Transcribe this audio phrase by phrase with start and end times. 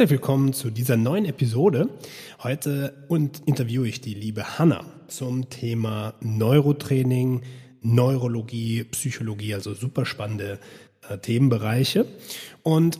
[0.00, 1.90] Herzlich willkommen zu dieser neuen Episode.
[2.42, 7.42] Heute und interviewe ich die liebe Hanna zum Thema Neurotraining,
[7.82, 10.58] Neurologie, Psychologie, also super spannende
[11.06, 12.06] äh, Themenbereiche.
[12.62, 12.98] Und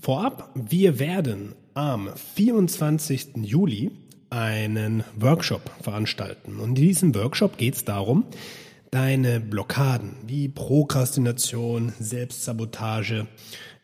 [0.00, 3.32] vorab, wir werden am 24.
[3.42, 3.90] Juli
[4.30, 6.60] einen Workshop veranstalten.
[6.60, 8.24] Und in diesem Workshop geht es darum,
[8.90, 13.26] deine Blockaden wie Prokrastination, Selbstsabotage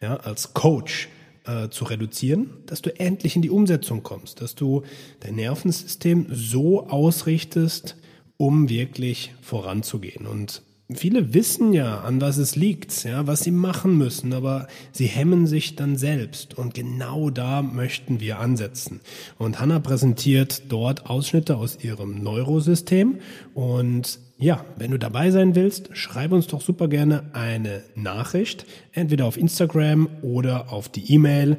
[0.00, 1.10] ja, als Coach
[1.44, 4.82] äh, zu reduzieren, dass du endlich in die Umsetzung kommst, dass du
[5.20, 7.96] dein Nervensystem so ausrichtest,
[8.36, 10.26] um wirklich voranzugehen.
[10.26, 10.62] Und
[10.92, 15.46] viele wissen ja, an was es liegt, ja, was sie machen müssen, aber sie hemmen
[15.46, 16.56] sich dann selbst.
[16.56, 19.00] Und genau da möchten wir ansetzen.
[19.38, 23.20] Und Hanna präsentiert dort Ausschnitte aus ihrem Neurosystem
[23.54, 29.26] und ja, wenn du dabei sein willst, schreib uns doch super gerne eine Nachricht, entweder
[29.26, 31.58] auf Instagram oder auf die E-Mail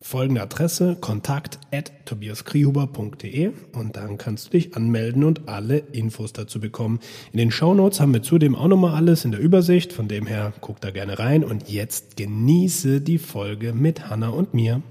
[0.00, 6.60] folgende Adresse kontakt at tobiaskrihuber.de und dann kannst du dich anmelden und alle Infos dazu
[6.60, 6.98] bekommen.
[7.32, 10.52] In den Shownotes haben wir zudem auch nochmal alles in der Übersicht, von dem her
[10.60, 14.82] guck da gerne rein und jetzt genieße die Folge mit Hanna und mir.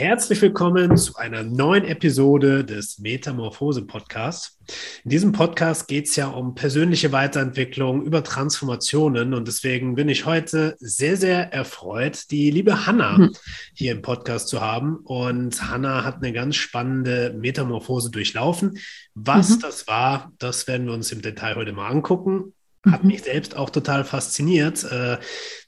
[0.00, 4.58] Herzlich willkommen zu einer neuen Episode des Metamorphose Podcasts.
[5.04, 10.24] In diesem Podcast geht es ja um persönliche Weiterentwicklung, über Transformationen und deswegen bin ich
[10.24, 13.32] heute sehr, sehr erfreut, die liebe Hanna mhm.
[13.74, 14.96] hier im Podcast zu haben.
[15.04, 18.78] Und Hanna hat eine ganz spannende Metamorphose durchlaufen.
[19.14, 19.60] Was mhm.
[19.60, 22.54] das war, das werden wir uns im Detail heute mal angucken.
[22.90, 23.08] Hat mhm.
[23.08, 25.18] mich selbst auch total fasziniert, äh,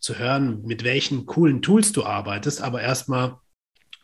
[0.01, 2.63] zu hören, mit welchen coolen Tools du arbeitest.
[2.63, 3.42] Aber erstmal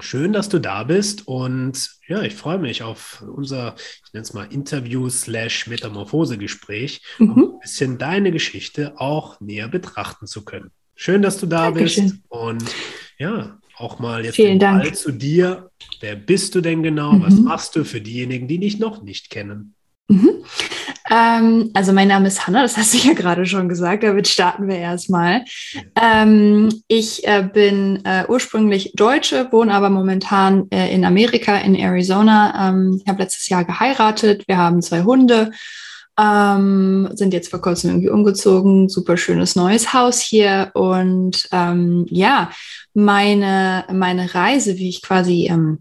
[0.01, 3.75] Schön, dass du da bist und ja, ich freue mich auf unser,
[4.07, 7.43] ich nenne es mal Interview slash Metamorphose-Gespräch, um mhm.
[7.55, 10.71] ein bisschen deine Geschichte auch näher betrachten zu können.
[10.95, 12.05] Schön, dass du da Dankeschön.
[12.05, 12.65] bist und
[13.19, 14.95] ja, auch mal jetzt Vielen Dank.
[14.95, 15.71] zu dir.
[16.01, 17.13] Wer bist du denn genau?
[17.13, 17.23] Mhm.
[17.23, 19.75] Was machst du für diejenigen, die dich noch nicht kennen?
[20.09, 20.45] Mhm.
[21.11, 24.69] Ähm, also mein Name ist Hanna, das hast du ja gerade schon gesagt, damit starten
[24.69, 25.45] wir erstmal.
[26.01, 32.69] Ähm, ich äh, bin äh, ursprünglich Deutsche, wohne aber momentan äh, in Amerika, in Arizona.
[32.69, 35.53] Ähm, ich habe letztes Jahr geheiratet, wir haben zwei Hunde,
[36.19, 42.51] ähm, sind jetzt vor kurzem irgendwie umgezogen, super schönes neues Haus hier und ähm, ja,
[42.93, 45.79] meine, meine Reise, wie ich quasi ähm,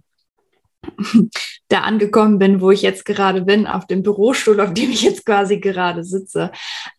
[1.70, 5.26] da angekommen bin, wo ich jetzt gerade bin, auf dem Bürostuhl, auf dem ich jetzt
[5.26, 6.52] quasi gerade sitze,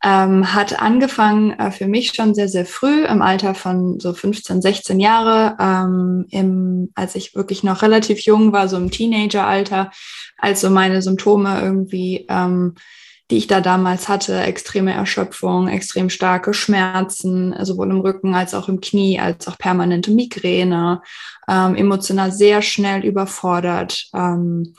[0.04, 4.60] ähm, hat angefangen äh, für mich schon sehr, sehr früh, im Alter von so 15,
[4.60, 9.90] 16 Jahre, ähm, im, als ich wirklich noch relativ jung war, so im Teenageralter,
[10.36, 12.74] als so meine Symptome irgendwie ähm,
[13.30, 18.68] die ich da damals hatte, extreme Erschöpfung, extrem starke Schmerzen, sowohl im Rücken als auch
[18.68, 21.02] im Knie, als auch permanente Migräne,
[21.46, 24.74] ähm, emotional sehr schnell überfordert, ähm,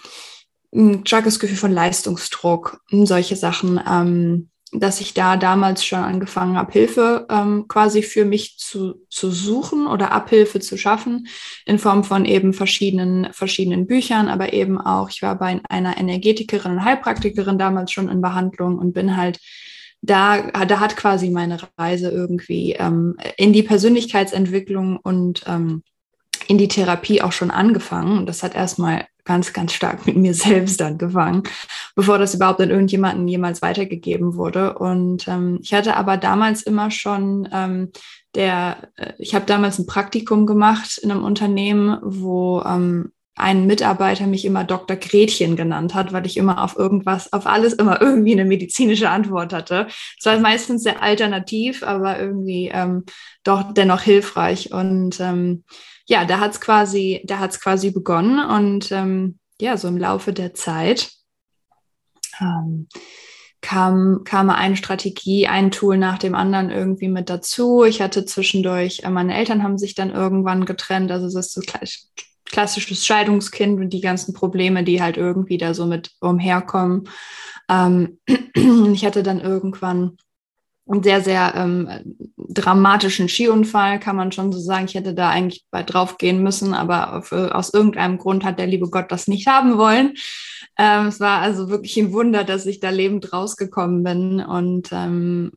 [0.73, 3.79] ein starkes Gefühl von Leistungsdruck, solche Sachen.
[3.87, 9.31] Ähm, dass ich da damals schon angefangen habe, Hilfe ähm, quasi für mich zu, zu
[9.31, 11.27] suchen oder Abhilfe zu schaffen
[11.65, 16.73] in Form von eben verschiedenen, verschiedenen Büchern, aber eben auch, ich war bei einer Energetikerin
[16.73, 19.39] und Heilpraktikerin damals schon in Behandlung und bin halt
[20.01, 25.83] da, da hat quasi meine Reise irgendwie ähm, in die Persönlichkeitsentwicklung und ähm,
[26.47, 28.17] in die Therapie auch schon angefangen.
[28.17, 31.43] Und das hat erstmal ganz, ganz stark mit mir selbst angefangen,
[31.95, 34.73] bevor das überhaupt an irgendjemanden jemals weitergegeben wurde.
[34.79, 37.91] Und ähm, ich hatte aber damals immer schon ähm,
[38.33, 44.25] der, äh, ich habe damals ein Praktikum gemacht in einem Unternehmen, wo ähm, ein Mitarbeiter
[44.25, 44.97] mich immer Dr.
[44.97, 49.53] Gretchen genannt hat, weil ich immer auf irgendwas, auf alles immer irgendwie eine medizinische Antwort
[49.53, 49.87] hatte.
[50.17, 53.05] Es war meistens sehr alternativ, aber irgendwie ähm,
[53.43, 54.73] doch dennoch hilfreich.
[54.73, 55.63] Und ähm,
[56.09, 60.55] ja, da hat's quasi, da hat's quasi begonnen und ähm, ja, so im Laufe der
[60.55, 61.11] Zeit
[62.41, 62.87] ähm,
[63.61, 67.83] kam, kam eine Strategie, ein Tool nach dem anderen irgendwie mit dazu.
[67.83, 71.61] Ich hatte zwischendurch, äh, meine Eltern haben sich dann irgendwann getrennt, also es ist so
[72.45, 77.07] klassisches Scheidungskind und die ganzen Probleme, die halt irgendwie da so mit umherkommen.
[77.69, 80.17] Ähm, ich hatte dann irgendwann
[81.03, 81.89] sehr, sehr ähm,
[82.35, 84.85] dramatischen Skiunfall, kann man schon so sagen.
[84.85, 88.67] Ich hätte da eigentlich bald drauf gehen müssen, aber für, aus irgendeinem Grund hat der
[88.67, 90.15] liebe Gott das nicht haben wollen.
[90.77, 94.39] Ähm, es war also wirklich ein Wunder, dass ich da lebend rausgekommen bin.
[94.41, 95.51] Und ähm,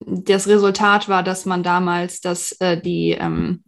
[0.00, 3.64] das Resultat war, dass man damals, dass äh, die ähm,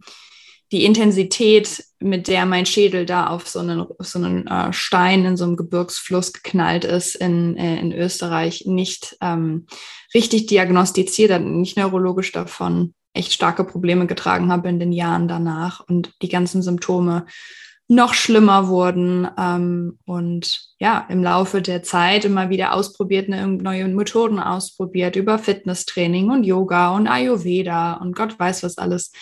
[0.71, 5.25] die Intensität, mit der mein Schädel da auf so einen, auf so einen äh, Stein
[5.25, 9.65] in so einem Gebirgsfluss geknallt ist in, äh, in Österreich, nicht ähm,
[10.17, 16.11] richtig diagnostiziert, nicht neurologisch davon echt starke Probleme getragen habe in den Jahren danach und
[16.21, 17.25] die ganzen Symptome
[17.89, 23.87] noch schlimmer wurden ähm, und ja, im Laufe der Zeit immer wieder ausprobiert, ne, neue
[23.87, 29.13] Methoden ausprobiert über Fitnesstraining und Yoga und Ayurveda und Gott weiß was alles,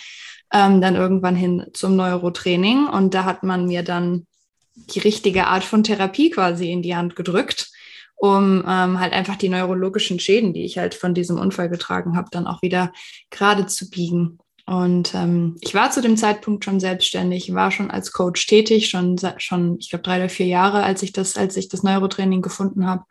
[0.52, 2.88] ähm, dann irgendwann hin zum Neurotraining.
[2.88, 4.26] Und da hat man mir dann
[4.74, 7.70] die richtige Art von Therapie quasi in die Hand gedrückt,
[8.16, 12.28] um ähm, halt einfach die neurologischen Schäden, die ich halt von diesem Unfall getragen habe,
[12.30, 12.92] dann auch wieder
[13.30, 14.38] gerade zu biegen.
[14.64, 19.16] Und ähm, ich war zu dem Zeitpunkt schon selbstständig, war schon als Coach tätig, schon,
[19.36, 22.86] schon ich glaube, drei oder vier Jahre, als ich das, als ich das Neurotraining gefunden
[22.86, 23.04] habe.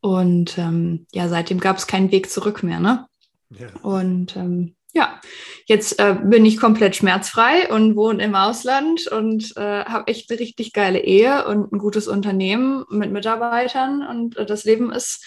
[0.00, 2.78] Und ähm, ja, seitdem gab es keinen Weg zurück mehr.
[2.78, 3.06] Ne?
[3.50, 3.66] Ja.
[3.82, 5.20] Und ähm, ja,
[5.66, 10.40] jetzt äh, bin ich komplett schmerzfrei und wohne im Ausland und äh, habe echt eine
[10.40, 15.22] richtig geile Ehe und ein gutes Unternehmen mit Mitarbeitern und äh, das Leben ist,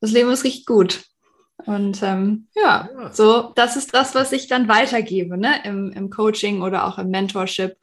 [0.00, 1.04] das Leben ist richtig gut.
[1.66, 5.56] Und ähm, ja, ja, so, das ist das, was ich dann weitergebe, ne?
[5.64, 7.76] Im, im Coaching oder auch im Mentorship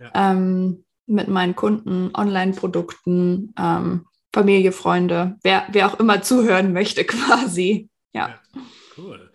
[0.00, 0.10] ja.
[0.32, 7.88] ähm, mit meinen Kunden, Online-Produkten, ähm, Familie, Freunde, wer, wer auch immer zuhören möchte, quasi.
[8.12, 8.30] Ja.
[8.30, 8.62] ja
[8.98, 9.29] cool.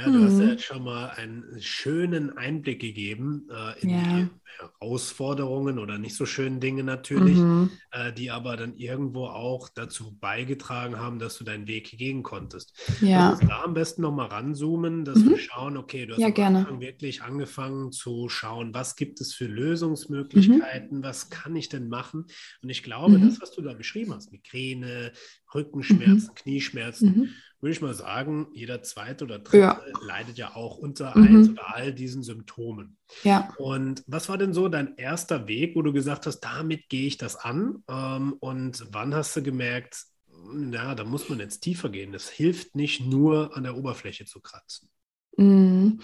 [0.00, 0.24] Ja, du mhm.
[0.24, 4.02] hast ja jetzt schon mal einen schönen Einblick gegeben äh, in ja.
[4.02, 7.70] die Herausforderungen oder nicht so schönen Dinge natürlich, mhm.
[7.90, 12.72] äh, die aber dann irgendwo auch dazu beigetragen haben, dass du deinen Weg gehen konntest.
[13.02, 13.30] Ja.
[13.30, 15.30] Also da am besten nochmal ranzoomen, dass mhm.
[15.30, 16.66] wir schauen, okay, du hast ja, gerne.
[16.80, 21.02] wirklich angefangen zu schauen, was gibt es für Lösungsmöglichkeiten, mhm.
[21.02, 22.24] was kann ich denn machen?
[22.62, 23.28] Und ich glaube, mhm.
[23.28, 25.12] das, was du da beschrieben hast, Migräne,
[25.54, 26.34] Rückenschmerzen, mhm.
[26.34, 27.28] Knieschmerzen, mhm.
[27.60, 29.80] Würde ich mal sagen, jeder zweite oder dritte ja.
[30.06, 31.26] leidet ja auch unter mhm.
[31.26, 32.96] eins oder all diesen Symptomen.
[33.22, 33.52] Ja.
[33.58, 37.18] Und was war denn so dein erster Weg, wo du gesagt hast, damit gehe ich
[37.18, 37.82] das an?
[37.88, 40.04] Ähm, und wann hast du gemerkt,
[40.52, 42.14] na, da muss man jetzt tiefer gehen.
[42.14, 44.88] Es hilft nicht nur an der Oberfläche zu kratzen.
[45.36, 46.00] Mhm.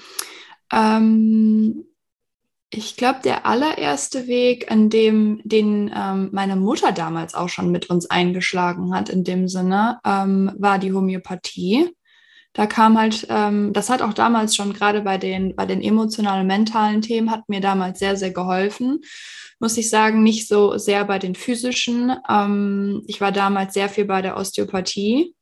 [0.72, 1.84] Ähm,
[2.76, 7.90] ich glaube, der allererste Weg, an dem den ähm, meine Mutter damals auch schon mit
[7.90, 11.90] uns eingeschlagen hat, in dem Sinne, ähm, war die Homöopathie.
[12.52, 16.46] Da kam halt, ähm, das hat auch damals schon gerade bei den, bei den emotionalen,
[16.46, 19.00] mentalen Themen, hat mir damals sehr, sehr geholfen.
[19.61, 22.17] Muss ich sagen, nicht so sehr bei den physischen.
[22.28, 25.35] Ähm, ich war damals sehr viel bei der Osteopathie.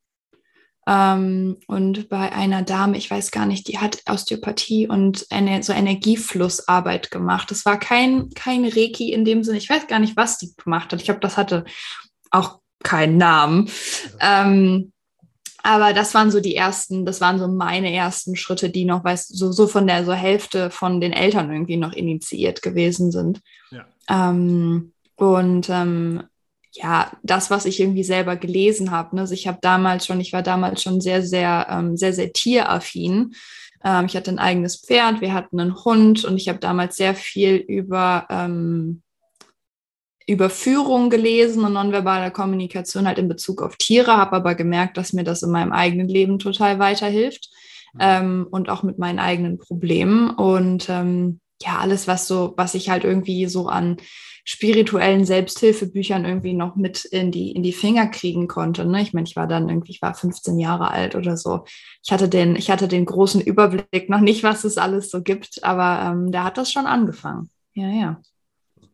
[0.87, 5.73] Ähm, und bei einer Dame, ich weiß gar nicht, die hat Osteopathie und eine, so
[5.73, 7.51] Energieflussarbeit gemacht.
[7.51, 9.59] Das war kein, kein Reiki in dem Sinne.
[9.59, 11.01] Ich weiß gar nicht, was die gemacht hat.
[11.01, 11.65] Ich glaube, das hatte
[12.31, 13.71] auch keinen Namen.
[14.21, 14.93] Ähm,
[15.63, 19.35] aber das waren so die ersten, das waren so meine ersten Schritte, die noch, weißt
[19.35, 23.41] so, so von der so Hälfte von den Eltern irgendwie noch initiiert gewesen sind.
[23.71, 23.87] Ja.
[24.11, 26.25] Ähm, und ähm,
[26.75, 29.17] ja, das, was ich irgendwie selber gelesen habe.
[29.17, 29.23] Ne?
[29.23, 33.35] Also ich habe damals schon, ich war damals schon sehr, sehr, ähm, sehr, sehr tieraffin.
[33.85, 37.15] Ähm, ich hatte ein eigenes Pferd, wir hatten einen Hund und ich habe damals sehr
[37.15, 39.03] viel über ähm,
[40.27, 45.13] über Führung gelesen und nonverbale Kommunikation halt in Bezug auf Tiere, habe aber gemerkt, dass
[45.13, 47.51] mir das in meinem eigenen Leben total weiterhilft
[47.93, 48.01] mhm.
[48.01, 50.31] ähm, und auch mit meinen eigenen Problemen.
[50.31, 53.99] Und ähm, ja, alles, was so, was ich halt irgendwie so an
[54.45, 58.85] spirituellen Selbsthilfebüchern irgendwie noch mit in die, in die Finger kriegen konnte.
[58.85, 59.01] Ne?
[59.01, 61.65] Ich meine, ich war dann irgendwie, ich war 15 Jahre alt oder so.
[62.03, 65.65] Ich hatte den, ich hatte den großen Überblick noch nicht, was es alles so gibt,
[65.65, 67.49] aber ähm, da hat das schon angefangen.
[67.73, 68.23] Ja, ja.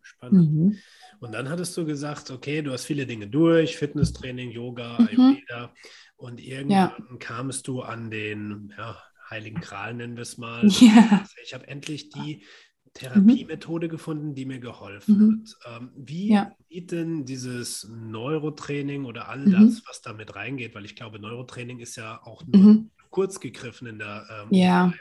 [0.03, 0.53] Spannend.
[0.53, 0.79] Mhm.
[1.19, 5.09] Und dann hattest du gesagt, okay, du hast viele Dinge durch, Fitnesstraining, Yoga, mhm.
[5.09, 5.75] Ayurveda.
[6.17, 7.17] Und irgendwann ja.
[7.19, 8.97] kamst du an den ja,
[9.29, 10.63] Heiligen Gral, nennen wir es mal.
[10.81, 11.25] Ja.
[11.43, 12.45] Ich habe endlich die
[12.95, 13.91] Therapiemethode mhm.
[13.91, 15.45] gefunden, die mir geholfen mhm.
[15.45, 15.81] hat.
[15.81, 16.53] Ähm, wie ja.
[16.69, 19.53] sieht denn dieses Neurotraining oder all mhm.
[19.53, 22.91] das, was damit reingeht, weil ich glaube, Neurotraining ist ja auch nur mhm.
[23.11, 24.93] kurz gegriffen in der ähm, ja.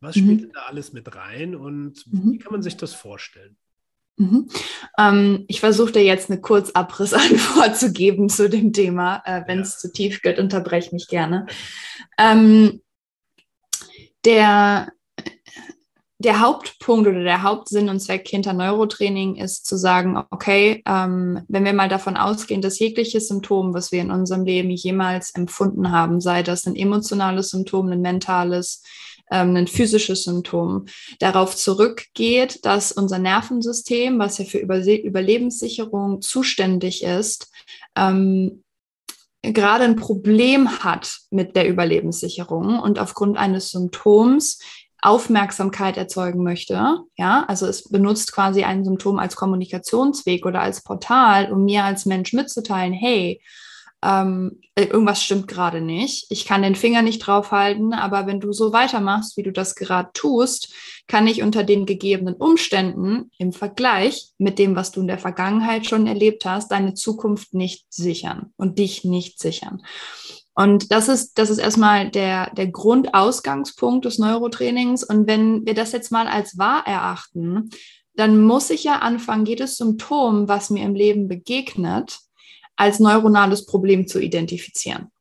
[0.00, 0.42] Was spielt mhm.
[0.42, 3.56] denn da alles mit rein und wie kann man sich das vorstellen?
[4.16, 4.48] Mhm.
[4.98, 9.22] Ähm, ich versuche dir jetzt eine Kurzabrissantwort zu geben zu dem Thema.
[9.24, 9.78] Äh, Wenn es ja.
[9.78, 11.46] zu tief geht, unterbreche mich gerne.
[12.18, 12.82] Ähm,
[14.24, 14.92] der,
[16.22, 21.64] der Hauptpunkt oder der Hauptsinn und Zweck hinter Neurotraining ist zu sagen, okay, ähm, wenn
[21.64, 26.20] wir mal davon ausgehen, dass jegliches Symptom, was wir in unserem Leben jemals empfunden haben,
[26.20, 28.82] sei das ein emotionales Symptom, ein mentales,
[29.30, 30.86] ähm, ein physisches Symptom,
[31.18, 37.50] darauf zurückgeht, dass unser Nervensystem, was ja für Überse Überlebenssicherung zuständig ist,
[37.96, 38.62] ähm,
[39.42, 44.60] gerade ein Problem hat mit der Überlebenssicherung und aufgrund eines Symptoms
[45.02, 46.98] Aufmerksamkeit erzeugen möchte.
[47.16, 52.06] Ja, also es benutzt quasi ein Symptom als Kommunikationsweg oder als Portal, um mir als
[52.06, 53.42] Mensch mitzuteilen, hey,
[54.04, 56.26] ähm, äh, irgendwas stimmt gerade nicht.
[56.30, 60.10] Ich kann den Finger nicht draufhalten, aber wenn du so weitermachst, wie du das gerade
[60.12, 60.74] tust,
[61.06, 65.86] kann ich unter den gegebenen Umständen im Vergleich mit dem, was du in der Vergangenheit
[65.86, 69.82] schon erlebt hast, deine Zukunft nicht sichern und dich nicht sichern.
[70.54, 75.02] Und das ist, das ist erstmal der, der Grundausgangspunkt des Neurotrainings.
[75.04, 77.70] Und wenn wir das jetzt mal als wahr erachten,
[78.14, 82.18] dann muss ich ja anfangen, jedes Symptom, was mir im Leben begegnet,
[82.76, 85.11] als neuronales Problem zu identifizieren.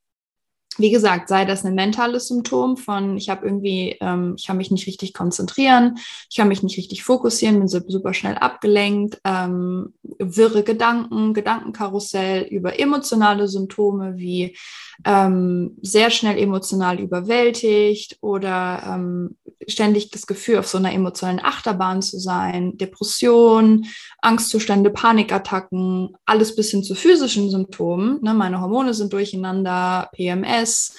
[0.81, 4.71] Wie gesagt, sei das ein mentales Symptom von, ich habe irgendwie, ähm, ich kann mich
[4.71, 5.97] nicht richtig konzentrieren,
[6.29, 12.79] ich kann mich nicht richtig fokussieren, bin super schnell abgelenkt, ähm, wirre Gedanken, Gedankenkarussell über
[12.79, 14.57] emotionale Symptome wie
[15.05, 19.37] ähm, sehr schnell emotional überwältigt oder ähm,
[19.67, 23.85] ständig das Gefühl, auf so einer emotionalen Achterbahn zu sein, Depression,
[24.21, 28.19] Angstzustände, Panikattacken, alles bis hin zu physischen Symptomen.
[28.21, 28.33] Ne?
[28.33, 30.95] Meine Hormone sind durcheinander, PMS,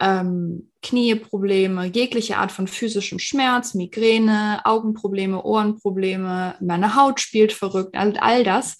[0.00, 8.16] ähm, Knieprobleme, jegliche Art von physischem Schmerz, Migräne, Augenprobleme, Ohrenprobleme, meine Haut spielt verrückt, all,
[8.18, 8.76] all das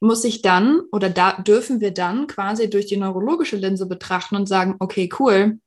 [0.00, 4.46] muss ich dann oder da dürfen wir dann quasi durch die neurologische Linse betrachten und
[4.46, 5.58] sagen, okay, cool,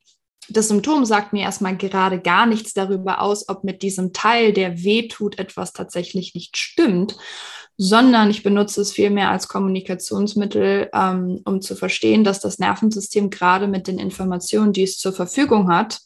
[0.49, 4.83] das Symptom sagt mir erstmal gerade gar nichts darüber aus, ob mit diesem Teil, der
[4.83, 7.17] weh tut, etwas tatsächlich nicht stimmt,
[7.77, 13.67] sondern ich benutze es vielmehr als Kommunikationsmittel, ähm, um zu verstehen, dass das Nervensystem gerade
[13.67, 15.99] mit den Informationen, die es zur Verfügung hat,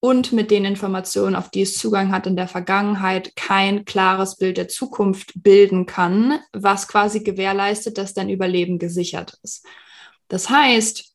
[0.00, 4.56] und mit den Informationen, auf die es Zugang hat in der Vergangenheit, kein klares Bild
[4.56, 9.66] der Zukunft bilden kann, was quasi gewährleistet, dass dein Überleben gesichert ist.
[10.28, 11.14] Das heißt,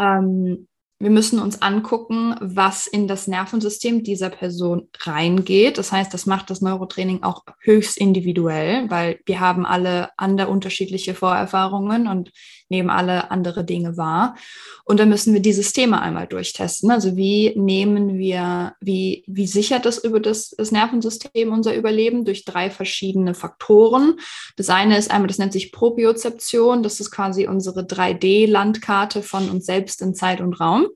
[0.00, 0.66] ähm,
[1.04, 5.76] wir müssen uns angucken, was in das Nervensystem dieser Person reingeht.
[5.76, 11.14] Das heißt, das macht das Neurotraining auch höchst individuell, weil wir haben alle andere unterschiedliche
[11.14, 12.32] Vorerfahrungen und
[12.70, 14.34] nehmen alle andere Dinge wahr.
[14.84, 16.90] Und dann müssen wir die Systeme einmal durchtesten.
[16.90, 22.46] Also wie nehmen wir, wie, wie sichert das über das, das Nervensystem unser Überleben durch
[22.46, 24.18] drei verschiedene Faktoren.
[24.56, 26.82] Das eine ist einmal, das nennt sich Propriozeption.
[26.82, 30.86] Das ist quasi unsere 3D-Landkarte von uns selbst in Zeit und Raum.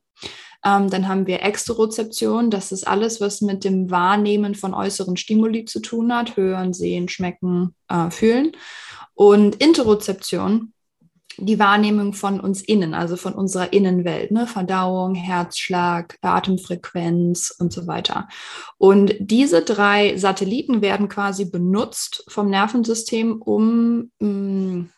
[0.65, 5.65] Ähm, dann haben wir Exterozeption, das ist alles, was mit dem Wahrnehmen von äußeren Stimuli
[5.65, 8.53] zu tun hat, hören, sehen, schmecken, äh, fühlen.
[9.15, 10.73] Und Interozeption,
[11.41, 14.47] die Wahrnehmung von uns innen, also von unserer Innenwelt, ne?
[14.47, 18.29] Verdauung, Herzschlag, Atemfrequenz und so weiter.
[18.77, 24.91] Und diese drei Satelliten werden quasi benutzt vom Nervensystem, um, mm,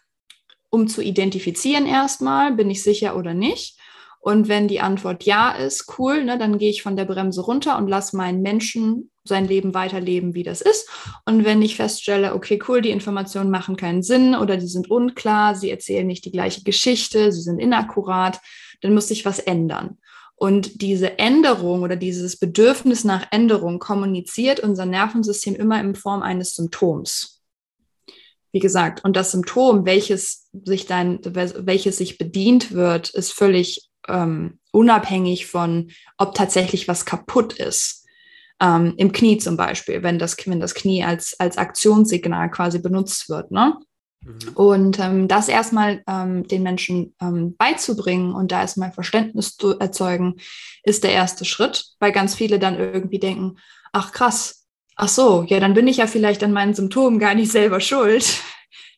[0.71, 3.80] um zu identifizieren erstmal, bin ich sicher oder nicht.
[4.23, 7.79] Und wenn die Antwort ja ist, cool, ne, dann gehe ich von der Bremse runter
[7.79, 10.89] und lasse meinen Menschen sein Leben weiterleben, wie das ist.
[11.25, 15.55] Und wenn ich feststelle, okay, cool, die Informationen machen keinen Sinn oder die sind unklar,
[15.55, 18.39] sie erzählen nicht die gleiche Geschichte, sie sind inakkurat,
[18.83, 19.99] dann muss sich was ändern.
[20.37, 26.55] Und diese Änderung oder dieses Bedürfnis nach Änderung kommuniziert unser Nervensystem immer in Form eines
[26.55, 27.43] Symptoms.
[28.53, 34.59] Wie gesagt, und das Symptom, welches sich dann, welches sich bedient wird, ist völlig ähm,
[34.73, 38.07] unabhängig von, ob tatsächlich was kaputt ist.
[38.61, 43.29] Ähm, Im Knie zum Beispiel, wenn das, wenn das Knie als, als Aktionssignal quasi benutzt
[43.29, 43.51] wird.
[43.51, 43.77] Ne?
[44.23, 44.39] Mhm.
[44.55, 50.37] Und ähm, das erstmal ähm, den Menschen ähm, beizubringen und da erstmal Verständnis zu erzeugen,
[50.83, 53.57] ist der erste Schritt, weil ganz viele dann irgendwie denken,
[53.93, 54.67] ach krass,
[54.97, 58.41] ach so, ja, dann bin ich ja vielleicht an meinen Symptomen gar nicht selber schuld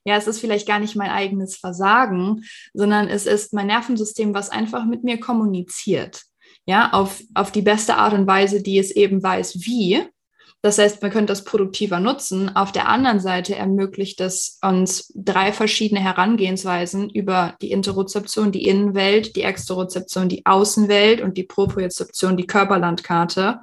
[0.05, 2.45] ja, es ist vielleicht gar nicht mein eigenes Versagen,
[2.75, 6.23] sondern es ist mein Nervensystem, was einfach mit mir kommuniziert.
[6.67, 10.03] Ja, auf, auf die beste Art und Weise, die es eben weiß, wie.
[10.65, 12.55] Das heißt, man könnte das produktiver nutzen.
[12.55, 19.35] Auf der anderen Seite ermöglicht es uns drei verschiedene Herangehensweisen über die Interozeption, die Innenwelt,
[19.35, 23.61] die Exterozeption, die Außenwelt und die Propriozeption, die Körperlandkarte,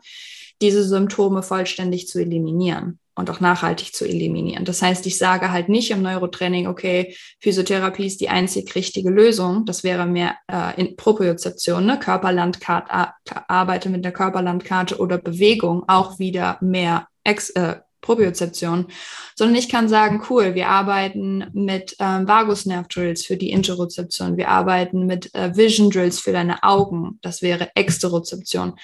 [0.62, 4.66] diese Symptome vollständig zu eliminieren und auch nachhaltig zu eliminieren.
[4.66, 9.66] Das heißt, ich sage halt nicht im Neurotraining, okay, Physiotherapie ist die einzig richtige Lösung.
[9.66, 12.00] Das wäre mehr äh, in Propriozeption, ne?
[12.00, 13.14] Körperlandkarte,
[13.48, 18.88] arbeite mit der Körperlandkarte oder Bewegung, auch wieder mehr Ex, äh, Propriozeption,
[19.36, 25.06] sondern ich kann sagen, cool, wir arbeiten mit ähm, Vagusnerv-Drills für die Interozeption, wir arbeiten
[25.06, 28.76] mit äh, Vision Drills für deine Augen, das wäre Exterozeption.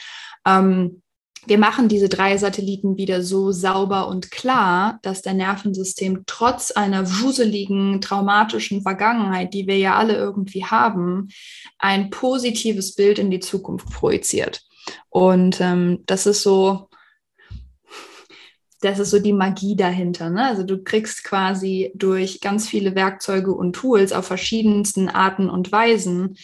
[0.46, 1.01] Ähm,
[1.48, 7.08] wir machen diese drei Satelliten wieder so sauber und klar, dass der Nervensystem trotz einer
[7.22, 11.30] wuseligen, traumatischen Vergangenheit, die wir ja alle irgendwie haben,
[11.78, 14.64] ein positives Bild in die Zukunft projiziert.
[15.10, 16.90] Und ähm, das ist so,
[18.82, 20.30] das ist so die Magie dahinter.
[20.30, 20.46] Ne?
[20.46, 26.38] Also du kriegst quasi durch ganz viele Werkzeuge und Tools auf verschiedensten Arten und Weisen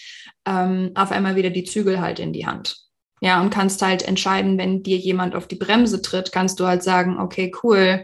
[0.45, 2.90] ähm, auf einmal wieder die Zügel halt in die Hand.
[3.23, 6.81] Ja, und kannst halt entscheiden, wenn dir jemand auf die Bremse tritt, kannst du halt
[6.81, 8.03] sagen, okay, cool,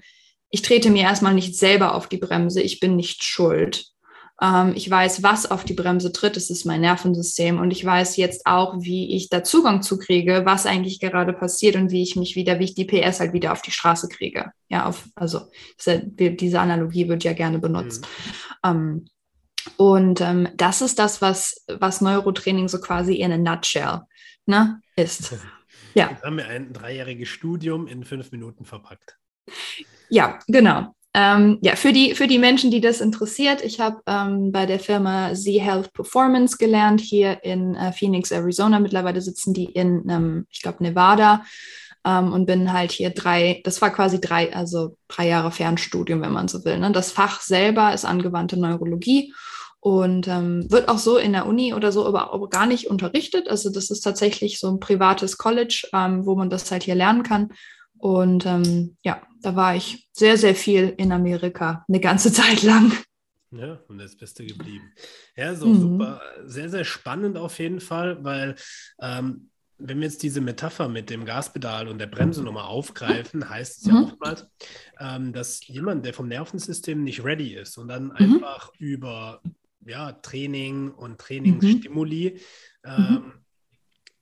[0.50, 3.88] ich trete mir erstmal nicht selber auf die Bremse, ich bin nicht schuld.
[4.40, 8.18] Ähm, ich weiß, was auf die Bremse tritt, es ist mein Nervensystem und ich weiß
[8.18, 12.16] jetzt auch, wie ich da Zugang zu kriege, was eigentlich gerade passiert und wie ich
[12.16, 14.52] mich wieder, wie ich die PS halt wieder auf die Straße kriege.
[14.70, 15.42] Ja, auf, also
[16.08, 18.06] diese Analogie wird ja gerne benutzt.
[18.64, 18.70] Mhm.
[18.70, 19.06] Ähm,
[19.76, 24.02] und ähm, das ist das, was, was Neurotraining so quasi in a nutshell
[24.48, 25.36] ne, ist.
[25.94, 26.10] Ja.
[26.10, 29.18] Jetzt haben wir ein dreijähriges Studium in fünf Minuten verpackt.
[30.10, 30.96] Ja, genau.
[31.14, 34.80] Ähm, ja, für die, für die Menschen, die das interessiert, ich habe ähm, bei der
[34.80, 38.80] Firma Z Health Performance gelernt, hier in äh, Phoenix, Arizona.
[38.80, 41.44] Mittlerweile sitzen die in, ähm, ich glaube, Nevada
[42.04, 46.48] und bin halt hier drei, das war quasi drei, also drei Jahre Fernstudium, wenn man
[46.48, 46.80] so will.
[46.80, 46.94] Ne?
[46.94, 49.34] Das Fach selber ist angewandte Neurologie
[49.80, 53.48] und ähm, wird auch so in der Uni oder so, aber, aber gar nicht unterrichtet.
[53.48, 57.24] Also das ist tatsächlich so ein privates College, ähm, wo man das halt hier lernen
[57.24, 57.50] kann.
[57.98, 62.92] Und ähm, ja, da war ich sehr, sehr viel in Amerika, eine ganze Zeit lang.
[63.52, 64.92] Ja, und das Beste geblieben.
[65.36, 65.80] Ja, so mhm.
[65.80, 68.56] super, sehr, sehr spannend auf jeden Fall, weil
[69.00, 73.78] ähm, wenn wir jetzt diese Metapher mit dem Gaspedal und der Bremse nochmal aufgreifen, heißt
[73.78, 74.04] es ja mhm.
[74.06, 74.48] oftmals,
[75.00, 78.16] ähm, dass jemand, der vom Nervensystem nicht ready ist und dann mhm.
[78.16, 79.42] einfach über
[79.88, 82.40] ja, Training und Trainingsstimuli,
[82.86, 82.90] mhm.
[82.90, 83.34] ähm,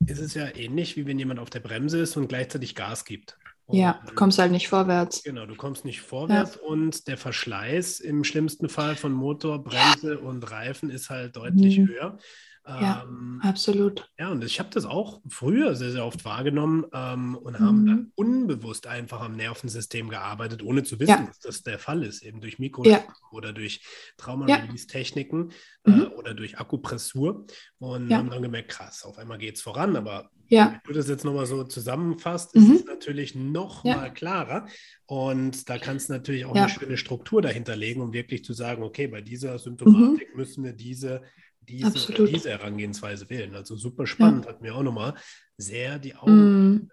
[0.08, 3.38] ist es ja ähnlich, wie wenn jemand auf der Bremse ist und gleichzeitig Gas gibt.
[3.68, 5.24] Und, ja, du kommst halt nicht vorwärts.
[5.24, 6.68] Genau, du kommst nicht vorwärts ja.
[6.68, 11.88] und der Verschleiß im schlimmsten Fall von Motor, Bremse und Reifen ist halt deutlich mhm.
[11.88, 12.18] höher.
[12.68, 14.10] Ja, ähm, absolut.
[14.18, 17.88] Ja, und ich habe das auch früher sehr, sehr oft wahrgenommen ähm, und haben mhm.
[17.88, 21.26] dann unbewusst einfach am Nervensystem gearbeitet, ohne zu wissen, ja.
[21.28, 23.04] dass das der Fall ist, eben durch Mikro ja.
[23.32, 23.82] oder durch
[24.18, 25.52] Traumarelease-Techniken
[25.86, 26.08] äh, mhm.
[26.18, 27.46] oder durch Akupressur
[27.78, 31.26] und haben dann gemerkt, krass, auf einmal geht es voran, aber wenn du das jetzt
[31.26, 32.76] nochmal so zusammenfasst, ist mhm.
[32.76, 34.68] es natürlich noch mal klarer
[35.06, 38.84] und da kannst du natürlich auch eine schöne Struktur dahinter legen, um wirklich zu sagen,
[38.84, 40.38] okay, bei dieser Symptomatik mhm.
[40.38, 41.22] müssen wir diese
[41.68, 43.56] diese, diese Herangehensweise wählen.
[43.56, 44.52] Also super spannend, ja.
[44.52, 45.16] hat mir auch nochmal
[45.58, 46.74] sehr die Augen.
[46.74, 46.90] Mm.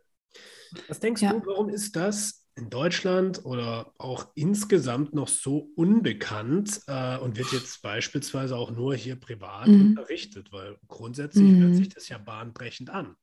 [0.89, 1.33] Was denkst ja.
[1.33, 7.53] du, warum ist das in Deutschland oder auch insgesamt noch so unbekannt äh, und wird
[7.53, 9.81] jetzt beispielsweise auch nur hier privat mm.
[9.81, 10.53] unterrichtet?
[10.53, 11.61] Weil grundsätzlich mm.
[11.63, 13.17] hört sich das ja bahnbrechend an.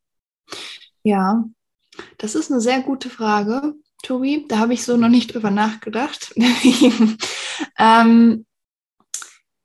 [1.04, 1.44] Ja,
[2.18, 4.46] das ist eine sehr gute Frage, Tobi.
[4.48, 6.34] Da habe ich so noch nicht drüber nachgedacht.
[7.78, 8.46] ähm,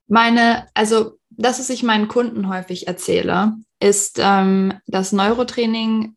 [0.06, 6.14] meine, also das, was ich meinen Kunden häufig erzähle, ist, ähm, dass Neurotraining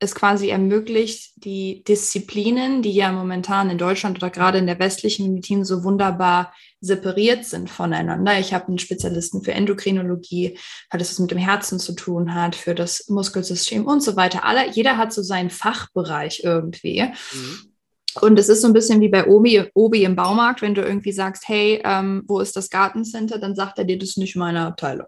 [0.00, 5.32] es quasi ermöglicht, die Disziplinen, die ja momentan in Deutschland oder gerade in der westlichen
[5.32, 8.38] Medizin so wunderbar separiert sind voneinander.
[8.38, 10.56] Ich habe einen Spezialisten für Endokrinologie,
[10.90, 14.44] weil das was mit dem Herzen zu tun hat, für das Muskelsystem und so weiter.
[14.44, 17.02] Alle, jeder hat so seinen Fachbereich irgendwie.
[17.02, 17.72] Mhm.
[18.20, 21.12] Und es ist so ein bisschen wie bei Obi, Obi im Baumarkt, wenn du irgendwie
[21.12, 24.66] sagst, hey, ähm, wo ist das Gartencenter, dann sagt er dir, das ist nicht meine
[24.66, 25.06] Abteilung.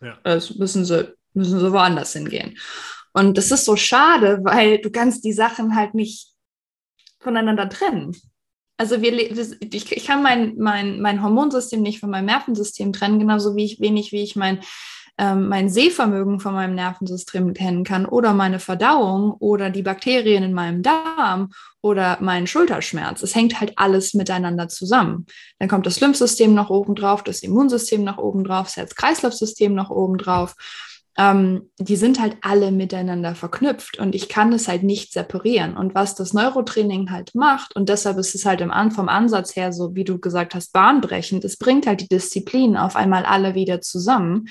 [0.00, 0.18] Ja.
[0.24, 2.56] Das müssen sie, müssen sie woanders hingehen.
[3.12, 6.32] Und das ist so schade, weil du kannst die Sachen halt nicht
[7.20, 8.16] voneinander trennen.
[8.76, 13.56] Also wir, ich, ich kann mein, mein, mein Hormonsystem nicht von meinem Nervensystem trennen, genauso
[13.56, 14.60] wie ich wenig, wie ich mein
[15.18, 20.52] ähm, mein Sehvermögen von meinem Nervensystem kennen kann oder meine Verdauung oder die Bakterien in
[20.52, 21.50] meinem Darm
[21.88, 23.22] oder meinen Schulterschmerz.
[23.22, 25.26] Es hängt halt alles miteinander zusammen.
[25.58, 29.90] Dann kommt das Lymphsystem noch oben drauf, das Immunsystem noch oben drauf, das Herz-Kreislauf-System noch
[29.90, 30.54] oben drauf.
[31.18, 35.76] Ähm, die sind halt alle miteinander verknüpft und ich kann es halt nicht separieren.
[35.76, 39.56] Und was das Neurotraining halt macht, und deshalb ist es halt im An vom Ansatz
[39.56, 43.56] her so, wie du gesagt hast, bahnbrechend, es bringt halt die Disziplinen auf einmal alle
[43.56, 44.46] wieder zusammen,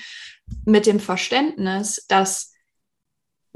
[0.66, 2.52] mit dem Verständnis, dass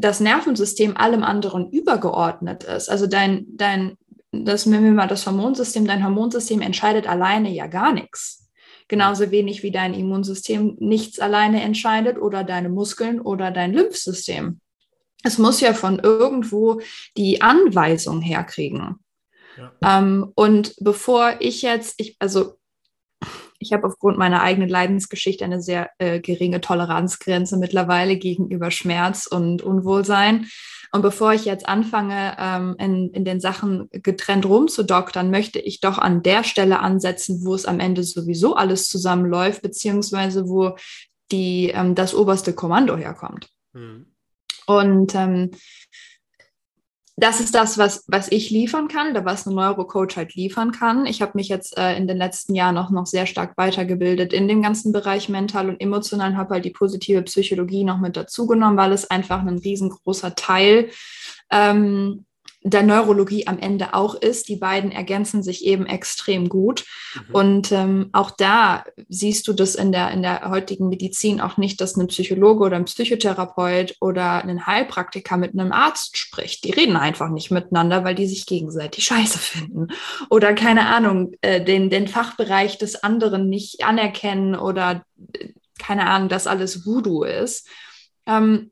[0.02, 2.90] das Nervensystem allem anderen übergeordnet ist.
[2.90, 3.96] Also dein, dein,
[4.32, 8.50] das, wenn wir mal das Hormonsystem, dein Hormonsystem entscheidet alleine ja gar nichts.
[8.88, 14.60] Genauso wenig wie dein Immunsystem nichts alleine entscheidet oder deine Muskeln oder dein Lymphsystem.
[15.22, 16.80] Es muss ja von irgendwo
[17.16, 18.96] die Anweisung herkriegen.
[19.56, 19.72] Ja.
[19.98, 22.58] Ähm, und bevor ich jetzt, ich, also
[23.62, 29.62] ich habe aufgrund meiner eigenen Leidensgeschichte eine sehr äh, geringe Toleranzgrenze mittlerweile gegenüber Schmerz und
[29.62, 30.46] Unwohlsein.
[30.94, 35.96] Und bevor ich jetzt anfange, ähm, in, in den Sachen getrennt rumzudoktern, möchte ich doch
[35.96, 40.76] an der Stelle ansetzen, wo es am Ende sowieso alles zusammenläuft, beziehungsweise wo
[41.30, 43.48] die, ähm, das oberste Kommando herkommt.
[43.72, 44.12] Mhm.
[44.66, 45.52] Und ähm,
[47.16, 51.04] das ist das, was, was ich liefern kann oder was ein Neurocoach halt liefern kann.
[51.04, 54.48] Ich habe mich jetzt äh, in den letzten Jahren auch noch sehr stark weitergebildet in
[54.48, 58.92] dem ganzen Bereich mental und emotional, habe halt die positive Psychologie noch mit dazugenommen, weil
[58.92, 60.88] es einfach ein riesengroßer Teil
[61.50, 62.24] ähm,
[62.64, 64.48] der Neurologie am Ende auch ist.
[64.48, 66.84] Die beiden ergänzen sich eben extrem gut.
[67.14, 67.34] Mhm.
[67.34, 71.80] Und ähm, auch da siehst du das in der, in der heutigen Medizin auch nicht,
[71.80, 76.64] dass ein Psychologe oder ein Psychotherapeut oder ein Heilpraktiker mit einem Arzt spricht.
[76.64, 79.88] Die reden einfach nicht miteinander, weil die sich gegenseitig scheiße finden.
[80.30, 85.48] Oder keine Ahnung, äh, den, den Fachbereich des anderen nicht anerkennen oder äh,
[85.78, 87.66] keine Ahnung, dass alles Voodoo ist.
[88.26, 88.70] Ähm,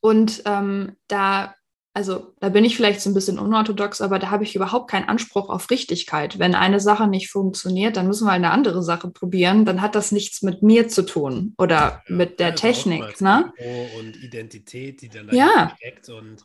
[0.00, 1.54] und ähm, da
[1.96, 5.08] also da bin ich vielleicht so ein bisschen unorthodox, aber da habe ich überhaupt keinen
[5.08, 6.38] Anspruch auf Richtigkeit.
[6.38, 9.64] Wenn eine Sache nicht funktioniert, dann müssen wir eine andere Sache probieren.
[9.64, 13.22] Dann hat das nichts mit mir zu tun oder ja, mit der Technik.
[13.22, 13.50] Ne?
[13.98, 15.74] Und Identität, die dann ja.
[15.78, 16.44] steckt und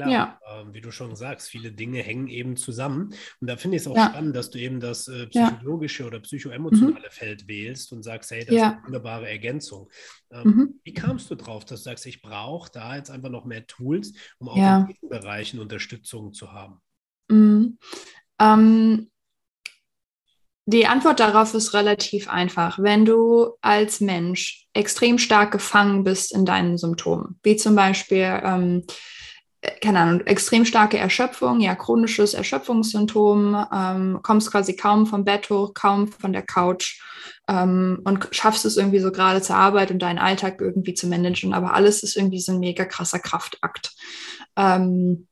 [0.00, 0.62] Klar, ja.
[0.62, 3.14] äh, wie du schon sagst, viele Dinge hängen eben zusammen.
[3.40, 4.08] Und da finde ich es auch ja.
[4.08, 7.12] spannend, dass du eben das äh, psychologische oder psychoemotionale mhm.
[7.12, 9.90] Feld wählst und sagst, hey, das ist eine wunderbare Ergänzung.
[10.30, 10.80] Ähm, mhm.
[10.84, 14.12] Wie kamst du drauf, dass du sagst, ich brauche da jetzt einfach noch mehr Tools,
[14.38, 16.80] um auch in diesen Bereichen Unterstützung zu haben?
[17.28, 17.78] Mhm.
[18.40, 19.10] Ähm,
[20.66, 22.78] die Antwort darauf ist relativ einfach.
[22.78, 28.84] Wenn du als Mensch extrem stark gefangen bist in deinen Symptomen, wie zum Beispiel ähm,
[29.82, 35.74] keine Ahnung, extrem starke Erschöpfung, ja, chronisches Erschöpfungssymptom, ähm, kommst quasi kaum vom Bett hoch,
[35.74, 37.02] kaum von der Couch
[37.46, 41.52] ähm, und schaffst es irgendwie so gerade zur Arbeit und deinen Alltag irgendwie zu managen,
[41.52, 43.92] aber alles ist irgendwie so ein mega krasser Kraftakt.
[44.56, 45.26] Ähm,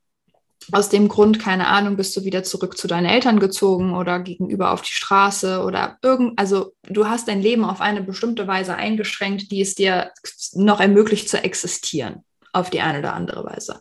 [0.72, 4.72] aus dem Grund, keine Ahnung, bist du wieder zurück zu deinen Eltern gezogen oder gegenüber
[4.72, 9.50] auf die Straße oder irgend, also du hast dein Leben auf eine bestimmte Weise eingeschränkt,
[9.50, 10.12] die es dir
[10.52, 13.80] noch ermöglicht zu existieren auf die eine oder andere Weise.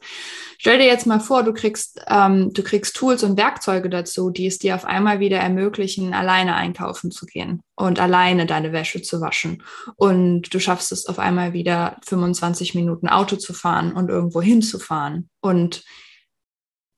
[0.60, 4.48] Stell dir jetzt mal vor, du kriegst, ähm, du kriegst Tools und Werkzeuge dazu, die
[4.48, 9.22] es dir auf einmal wieder ermöglichen, alleine einkaufen zu gehen und alleine deine Wäsche zu
[9.22, 9.64] waschen.
[9.96, 15.30] Und du schaffst es auf einmal wieder 25 Minuten Auto zu fahren und irgendwo hinzufahren.
[15.42, 15.84] Und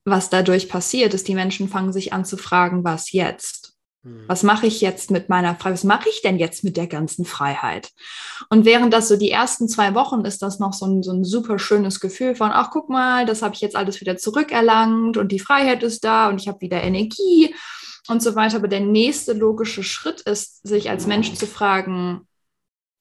[0.06, 3.69] was dadurch passiert, ist, die Menschen fangen sich an zu fragen, was jetzt?
[4.28, 5.74] Was mache ich jetzt mit meiner Freiheit?
[5.74, 7.90] Was mache ich denn jetzt mit der ganzen Freiheit?
[8.50, 11.24] Und während das so die ersten zwei Wochen ist das noch so ein, so ein
[11.24, 15.32] super schönes Gefühl von, ach guck mal, das habe ich jetzt alles wieder zurückerlangt und
[15.32, 17.56] die Freiheit ist da und ich habe wieder Energie
[18.08, 18.58] und so weiter.
[18.58, 22.28] Aber der nächste logische Schritt ist, sich als Mensch zu fragen,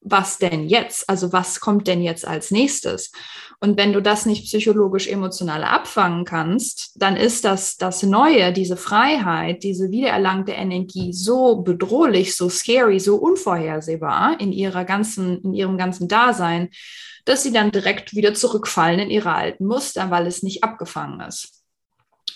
[0.01, 1.09] was denn jetzt?
[1.09, 3.11] Also was kommt denn jetzt als nächstes?
[3.59, 8.77] Und wenn du das nicht psychologisch emotional abfangen kannst, dann ist das das Neue, diese
[8.77, 15.77] Freiheit, diese wiedererlangte Energie so bedrohlich, so scary, so unvorhersehbar in ihrer ganzen, in ihrem
[15.77, 16.69] ganzen Dasein,
[17.25, 21.58] dass sie dann direkt wieder zurückfallen in ihre alten Muster, weil es nicht abgefangen ist.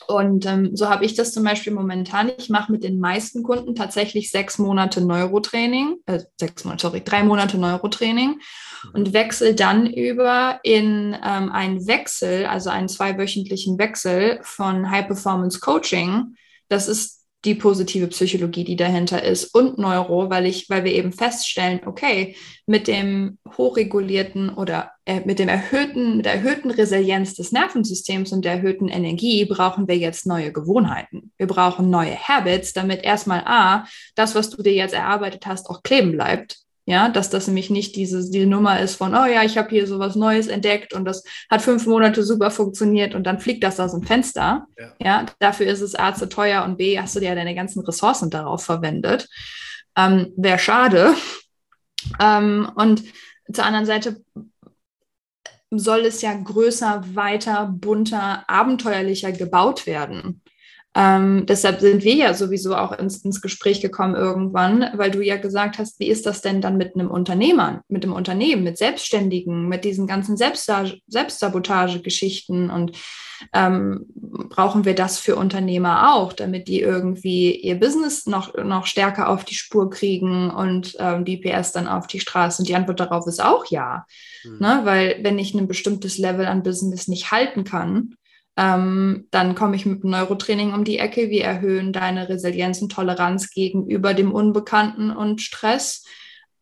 [0.07, 2.31] Und ähm, so habe ich das zum Beispiel momentan.
[2.37, 7.23] Ich mache mit den meisten Kunden tatsächlich sechs Monate Neurotraining, äh, sechs Monate, sorry, drei
[7.23, 8.89] Monate Neurotraining mhm.
[8.93, 15.59] und wechsle dann über in ähm, einen Wechsel, also einen zweiwöchentlichen Wechsel von High Performance
[15.59, 16.35] Coaching.
[16.69, 21.12] Das ist die positive Psychologie, die dahinter ist und Neuro, weil ich, weil wir eben
[21.12, 27.51] feststellen, okay, mit dem hochregulierten oder äh, mit dem erhöhten, mit der erhöhten Resilienz des
[27.51, 31.32] Nervensystems und der erhöhten Energie brauchen wir jetzt neue Gewohnheiten.
[31.38, 35.84] Wir brauchen neue Habits, damit erstmal A, das, was du dir jetzt erarbeitet hast, auch
[35.84, 39.57] kleben bleibt ja, dass das nämlich nicht diese, diese Nummer ist von, oh ja, ich
[39.57, 43.39] habe hier so was Neues entdeckt und das hat fünf Monate super funktioniert und dann
[43.39, 44.67] fliegt das aus dem Fenster.
[44.77, 47.81] Ja, ja dafür ist es A zu teuer und B, hast du ja deine ganzen
[47.85, 49.29] Ressourcen darauf verwendet.
[49.95, 51.13] Ähm, Wäre schade.
[52.19, 53.01] Ähm, und
[53.53, 54.21] zur anderen Seite
[55.71, 60.42] soll es ja größer, weiter, bunter, abenteuerlicher gebaut werden.
[60.95, 65.38] Ähm, deshalb sind wir ja sowieso auch ins, ins Gespräch gekommen irgendwann, weil du ja
[65.38, 69.67] gesagt hast, wie ist das denn dann mit einem Unternehmer, mit dem Unternehmen, mit Selbstständigen,
[69.67, 72.91] mit diesen ganzen Selbstsabotage-Geschichten und
[73.51, 79.29] ähm, brauchen wir das für Unternehmer auch, damit die irgendwie ihr Business noch, noch stärker
[79.29, 82.62] auf die Spur kriegen und ähm, die PS dann auf die Straße?
[82.62, 84.06] Und die Antwort darauf ist auch ja.
[84.43, 84.58] Mhm.
[84.60, 84.82] Ne?
[84.84, 88.15] Weil wenn ich ein bestimmtes Level an Business nicht halten kann,
[88.55, 91.29] ähm, dann komme ich mit Neurotraining um die Ecke.
[91.29, 96.05] Wir erhöhen deine Resilienz und Toleranz gegenüber dem Unbekannten und Stress.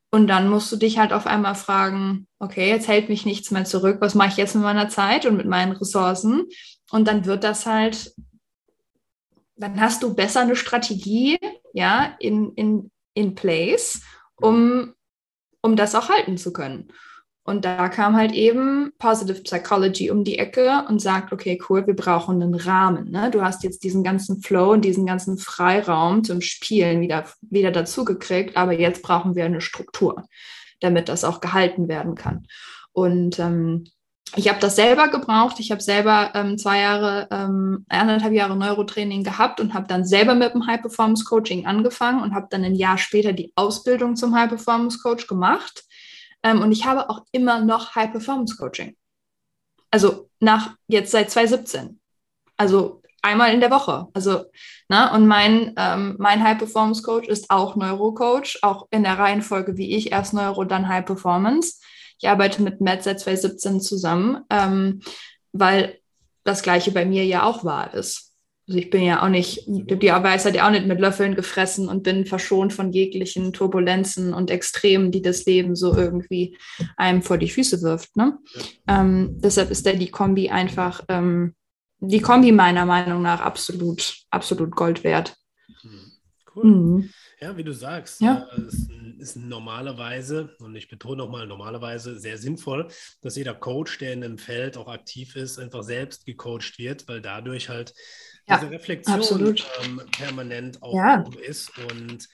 [0.10, 3.66] Und dann musst du dich halt auf einmal fragen, okay, jetzt hält mich nichts mehr
[3.66, 3.98] zurück.
[4.00, 6.48] Was mache ich jetzt mit meiner Zeit und mit meinen Ressourcen?
[6.92, 8.14] Und dann wird das halt,
[9.56, 11.38] dann hast du besser eine Strategie,
[11.74, 14.02] ja, in, in, in place,
[14.36, 14.94] um,
[15.62, 16.92] um das auch halten zu können.
[17.44, 21.96] Und da kam halt eben Positive Psychology um die Ecke und sagt, okay, cool, wir
[21.96, 23.10] brauchen einen Rahmen.
[23.10, 23.32] Ne?
[23.32, 28.06] Du hast jetzt diesen ganzen Flow und diesen ganzen Freiraum zum Spielen wieder, wieder dazu
[28.06, 30.24] gekriegt, aber jetzt brauchen wir eine Struktur,
[30.82, 32.46] damit das auch gehalten werden kann.
[32.94, 33.86] Und ähm,
[34.36, 35.60] ich habe das selber gebraucht.
[35.60, 40.36] Ich habe selber ähm, zwei Jahre, ähm, anderthalb Jahre Neurotraining gehabt und habe dann selber
[40.36, 44.34] mit dem High Performance Coaching angefangen und habe dann ein Jahr später die Ausbildung zum
[44.36, 45.84] High Performance Coach gemacht.
[46.44, 48.96] Ähm, und ich habe auch immer noch High Performance Coaching.
[49.92, 52.00] Also nach jetzt seit 2017.
[52.58, 54.08] Also einmal in der Woche.
[54.14, 54.46] Also,
[54.90, 59.78] ne, und mein, ähm, mein High Performance Coach ist auch Neurocoach, auch in der Reihenfolge
[59.78, 61.80] wie ich, erst Neuro, dann High Performance.
[62.20, 65.02] Ich arbeite mit Matt seit 2017 zusammen, ähm,
[65.52, 66.00] weil
[66.44, 68.31] das Gleiche bei mir ja auch wahr ist.
[68.68, 72.04] Also ich bin ja auch nicht, die Weisheit ja auch nicht mit Löffeln gefressen und
[72.04, 76.58] bin verschont von jeglichen Turbulenzen und Extremen, die das Leben so irgendwie
[76.96, 78.16] einem vor die Füße wirft.
[78.16, 78.38] Ne?
[78.88, 81.56] Ähm, deshalb ist da die Kombi einfach, ähm,
[82.00, 85.36] die Kombi meiner Meinung nach absolut, absolut Gold wert.
[85.82, 86.12] Hm,
[86.56, 86.66] cool.
[86.66, 87.10] Mhm.
[87.42, 88.48] Ja, wie du sagst, ja.
[88.56, 92.88] äh, ist, ist, normalerweise, und ich betone nochmal normalerweise, sehr sinnvoll,
[93.22, 97.22] dass jeder Coach, der in einem Feld auch aktiv ist, einfach selbst gecoacht wird, weil
[97.22, 97.96] dadurch halt
[98.48, 101.24] ja, diese Reflexion ähm, permanent auch ja.
[101.48, 101.72] ist.
[101.78, 102.28] Und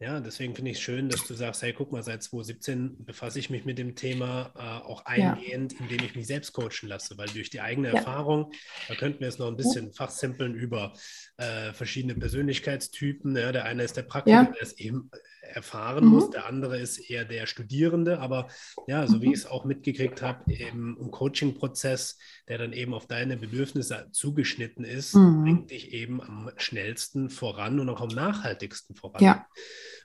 [0.00, 3.38] ja, deswegen finde ich es schön, dass du sagst, hey, guck mal, seit 2017 befasse
[3.38, 5.78] ich mich mit dem Thema äh, auch eingehend, ja.
[5.80, 7.94] indem ich mich selbst coachen lasse, weil durch die eigene ja.
[7.94, 8.52] Erfahrung,
[8.88, 9.92] da könnten wir es noch ein bisschen ja.
[9.92, 10.92] fachsimpeln über
[11.36, 13.36] äh, verschiedene Persönlichkeitstypen.
[13.36, 15.10] Ja, der eine ist der Praktiker, der es eben
[15.54, 16.10] erfahren mhm.
[16.10, 18.48] muss, der andere ist eher der Studierende, aber
[18.86, 19.32] ja, so wie mhm.
[19.32, 24.84] ich es auch mitgekriegt habe, im, im Coaching-Prozess, der dann eben auf deine Bedürfnisse zugeschnitten
[24.84, 25.42] ist, mhm.
[25.42, 29.22] bringt dich eben am schnellsten voran und auch am nachhaltigsten voran.
[29.22, 29.46] Ja.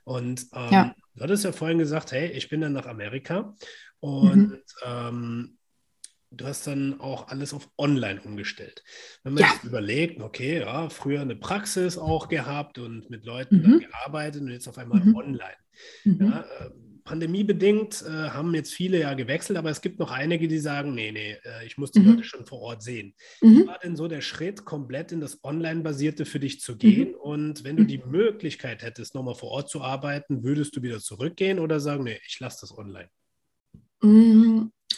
[0.03, 0.95] Und ähm, ja.
[1.15, 3.55] du hattest ja vorhin gesagt, hey, ich bin dann nach Amerika
[3.99, 4.61] und mhm.
[4.85, 5.58] ähm,
[6.31, 8.83] du hast dann auch alles auf Online umgestellt.
[9.23, 9.51] Wenn man ja.
[9.53, 13.79] jetzt überlegt, okay, ja, früher eine Praxis auch gehabt und mit Leuten mhm.
[13.79, 15.15] gearbeitet und jetzt auf einmal mhm.
[15.15, 15.57] online.
[16.03, 16.17] Mhm.
[16.21, 16.69] Ja, äh,
[17.09, 21.11] pandemiebedingt äh, haben jetzt viele ja gewechselt, aber es gibt noch einige, die sagen, nee,
[21.11, 22.11] nee, äh, ich muss die mhm.
[22.11, 23.15] Leute schon vor Ort sehen.
[23.41, 23.67] Wie mhm.
[23.67, 27.09] war denn so der Schritt, komplett in das Online-basierte für dich zu gehen?
[27.09, 27.15] Mhm.
[27.15, 31.57] Und wenn du die Möglichkeit hättest, nochmal vor Ort zu arbeiten, würdest du wieder zurückgehen
[31.57, 33.09] oder sagen, nee, ich lasse das online?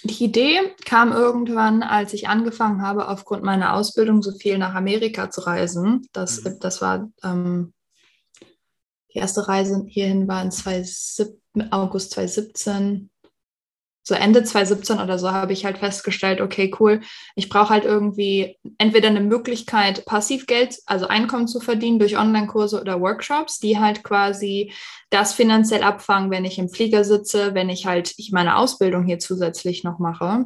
[0.04, 5.30] Die Idee kam irgendwann, als ich angefangen habe, aufgrund meiner Ausbildung so viel nach Amerika
[5.30, 6.08] zu reisen.
[6.12, 6.60] Das, mhm.
[6.60, 7.73] das war ähm,
[9.13, 13.10] die erste Reise hierhin war in 2017, August 2017
[14.04, 17.02] so Ende 2017 oder so habe ich halt festgestellt, okay, cool,
[17.36, 23.00] ich brauche halt irgendwie entweder eine Möglichkeit, Passivgeld, also Einkommen zu verdienen durch Online-Kurse oder
[23.00, 24.74] Workshops, die halt quasi
[25.12, 29.84] das finanziell abfangen, wenn ich im Flieger sitze, wenn ich halt meine Ausbildung hier zusätzlich
[29.84, 30.46] noch mache.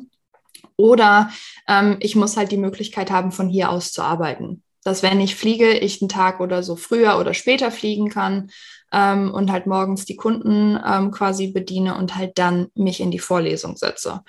[0.78, 1.30] Oder
[1.70, 4.65] ähm, ich muss halt die Möglichkeit haben, von hier aus zu arbeiten.
[4.86, 8.52] Dass wenn ich fliege, ich einen Tag oder so früher oder später fliegen kann
[8.94, 13.20] ähm, und halt morgens die Kunden ähm, quasi bediene und halt dann mich in die
[13.20, 14.22] Vorlesung setze.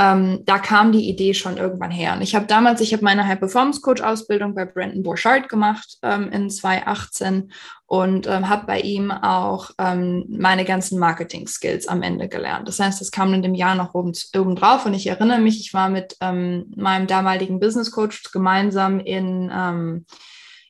[0.00, 2.14] Ähm, da kam die Idee schon irgendwann her.
[2.14, 5.98] Und ich habe damals, ich habe meine High Performance Coach Ausbildung bei Brandon Borchardt gemacht
[6.02, 7.50] ähm, in 2018
[7.86, 12.68] und ähm, habe bei ihm auch ähm, meine ganzen Marketing Skills am Ende gelernt.
[12.68, 15.58] Das heißt, das kam in dem Jahr noch oben, oben drauf und ich erinnere mich,
[15.58, 20.04] ich war mit ähm, meinem damaligen Business Coach gemeinsam in ähm,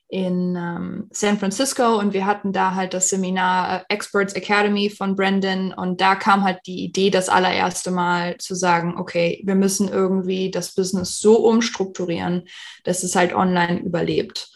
[0.09, 5.15] in ähm, San Francisco und wir hatten da halt das Seminar äh, Experts Academy von
[5.15, 9.87] Brandon und da kam halt die Idee das allererste Mal zu sagen, okay, wir müssen
[9.87, 12.47] irgendwie das Business so umstrukturieren,
[12.85, 14.49] dass es halt online überlebt.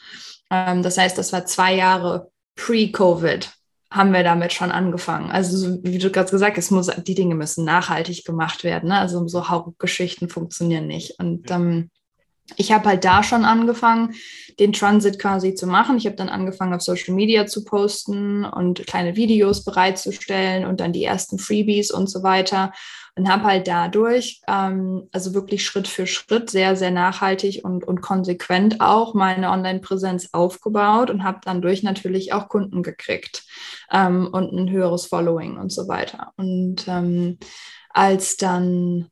[0.49, 3.51] Ähm, das heißt, das war zwei Jahre pre-Covid
[3.91, 5.29] haben wir damit schon angefangen.
[5.29, 8.89] Also wie du gerade gesagt hast, muss, die Dinge müssen nachhaltig gemacht werden.
[8.89, 8.97] Ne?
[8.97, 11.19] Also so Hauruck-Geschichten funktionieren nicht.
[11.19, 11.91] Und ähm,
[12.57, 14.13] ich habe halt da schon angefangen,
[14.59, 15.97] den Transit quasi zu machen.
[15.97, 20.93] Ich habe dann angefangen, auf Social Media zu posten und kleine Videos bereitzustellen und dann
[20.93, 22.71] die ersten Freebies und so weiter.
[23.15, 28.01] Und habe halt dadurch, ähm, also wirklich Schritt für Schritt, sehr, sehr nachhaltig und, und
[28.01, 33.43] konsequent auch meine Online-Präsenz aufgebaut und habe dann durch natürlich auch Kunden gekriegt
[33.91, 36.33] ähm, und ein höheres Following und so weiter.
[36.37, 37.37] Und ähm,
[37.89, 39.09] als dann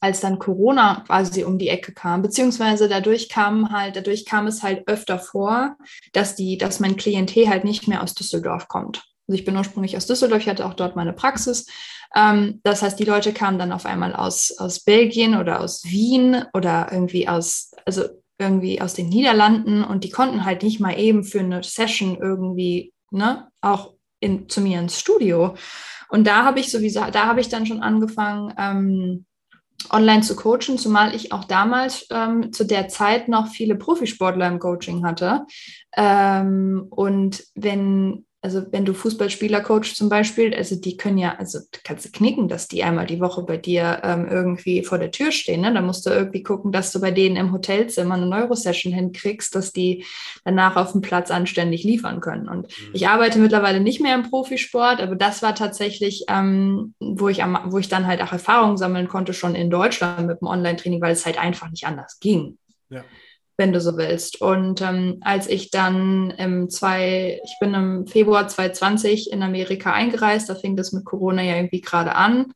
[0.00, 4.62] als dann Corona quasi um die Ecke kam, beziehungsweise dadurch kam halt, dadurch kam es
[4.62, 5.76] halt öfter vor,
[6.12, 9.04] dass die, dass mein Klientel halt nicht mehr aus Düsseldorf kommt.
[9.28, 11.66] Also ich bin ursprünglich aus Düsseldorf, ich hatte auch dort meine Praxis.
[12.16, 16.44] Ähm, das heißt, die Leute kamen dann auf einmal aus, aus Belgien oder aus Wien
[16.54, 18.04] oder irgendwie aus, also
[18.38, 22.94] irgendwie aus den Niederlanden und die konnten halt nicht mal eben für eine Session irgendwie,
[23.10, 25.54] ne, auch in, zu mir ins Studio.
[26.08, 29.26] Und da habe ich sowieso, da habe ich dann schon angefangen, ähm,
[29.90, 34.58] online zu coachen, zumal ich auch damals ähm, zu der Zeit noch viele Profisportler im
[34.58, 35.46] Coaching hatte.
[35.96, 41.58] Ähm, und wenn also wenn du Fußballspieler coachst zum Beispiel, also die können ja, also
[41.84, 45.30] kannst du knicken, dass die einmal die Woche bei dir ähm, irgendwie vor der Tür
[45.30, 45.60] stehen.
[45.60, 45.74] Ne?
[45.74, 49.72] Da musst du irgendwie gucken, dass du bei denen im Hotelzimmer eine Neurosession hinkriegst, dass
[49.72, 50.06] die
[50.42, 52.48] danach auf dem Platz anständig liefern können.
[52.48, 52.90] Und mhm.
[52.94, 57.58] ich arbeite mittlerweile nicht mehr im Profisport, aber das war tatsächlich, ähm, wo, ich am,
[57.66, 61.12] wo ich dann halt auch Erfahrungen sammeln konnte, schon in Deutschland mit dem Online-Training, weil
[61.12, 62.56] es halt einfach nicht anders ging.
[62.88, 63.04] Ja
[63.60, 64.40] wenn du so willst.
[64.40, 70.48] Und ähm, als ich dann im zwei, ich bin im Februar 2020 in Amerika eingereist,
[70.48, 72.54] da fing das mit Corona ja irgendwie gerade an.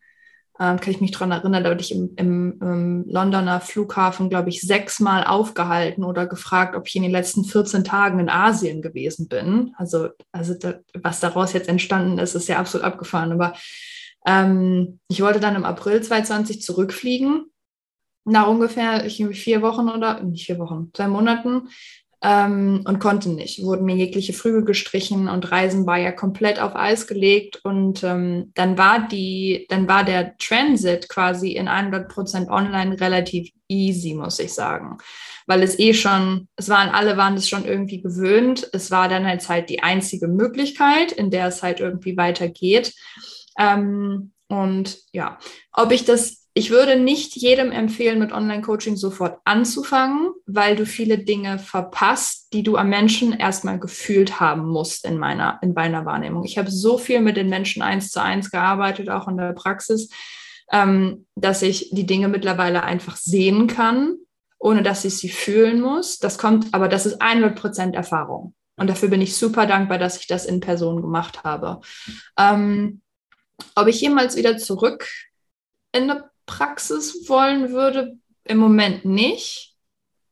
[0.58, 4.48] Ähm, kann ich mich daran erinnern, da wurde ich im, im, im Londoner Flughafen, glaube
[4.48, 9.28] ich, sechsmal aufgehalten oder gefragt, ob ich in den letzten 14 Tagen in Asien gewesen
[9.28, 9.74] bin.
[9.76, 13.32] Also, also da, was daraus jetzt entstanden ist, ist ja absolut abgefahren.
[13.32, 13.52] Aber
[14.26, 17.50] ähm, ich wollte dann im April 2020 zurückfliegen
[18.24, 21.68] nach ungefähr vier Wochen oder nicht vier Wochen, zwei Monaten
[22.24, 23.62] ähm, und konnte nicht.
[23.62, 28.50] Wurden mir jegliche Flüge gestrichen und Reisen war ja komplett auf Eis gelegt und ähm,
[28.54, 34.38] dann war die, dann war der Transit quasi in 100 Prozent online relativ easy, muss
[34.38, 34.96] ich sagen.
[35.46, 38.70] Weil es eh schon, es waren, alle waren es schon irgendwie gewöhnt.
[38.72, 42.94] Es war dann halt halt die einzige Möglichkeit, in der es halt irgendwie weitergeht.
[43.58, 45.38] Ähm, und ja,
[45.72, 51.18] ob ich das ich würde nicht jedem empfehlen, mit Online-Coaching sofort anzufangen, weil du viele
[51.18, 56.44] Dinge verpasst, die du am Menschen erstmal gefühlt haben musst in meiner, in meiner Wahrnehmung.
[56.44, 60.10] Ich habe so viel mit den Menschen eins zu eins gearbeitet, auch in der Praxis,
[60.70, 64.14] ähm, dass ich die Dinge mittlerweile einfach sehen kann,
[64.60, 66.20] ohne dass ich sie fühlen muss.
[66.20, 68.54] Das kommt, aber das ist 100 Prozent Erfahrung.
[68.76, 71.80] Und dafür bin ich super dankbar, dass ich das in Person gemacht habe.
[72.38, 73.00] Ähm,
[73.74, 75.08] ob ich jemals wieder zurück
[75.92, 79.74] in eine Praxis wollen würde, im Moment nicht.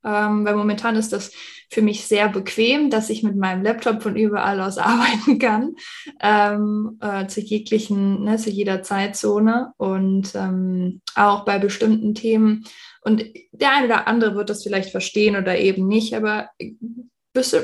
[0.04, 1.30] Ähm, weil momentan ist das
[1.70, 5.76] für mich sehr bequem, dass ich mit meinem Laptop von überall aus arbeiten kann,
[6.20, 12.64] ähm, äh, zu jeglichen, ne, zu jeder Zeitzone und ähm, auch bei bestimmten Themen.
[13.00, 16.50] Und der eine oder andere wird das vielleicht verstehen oder eben nicht, aber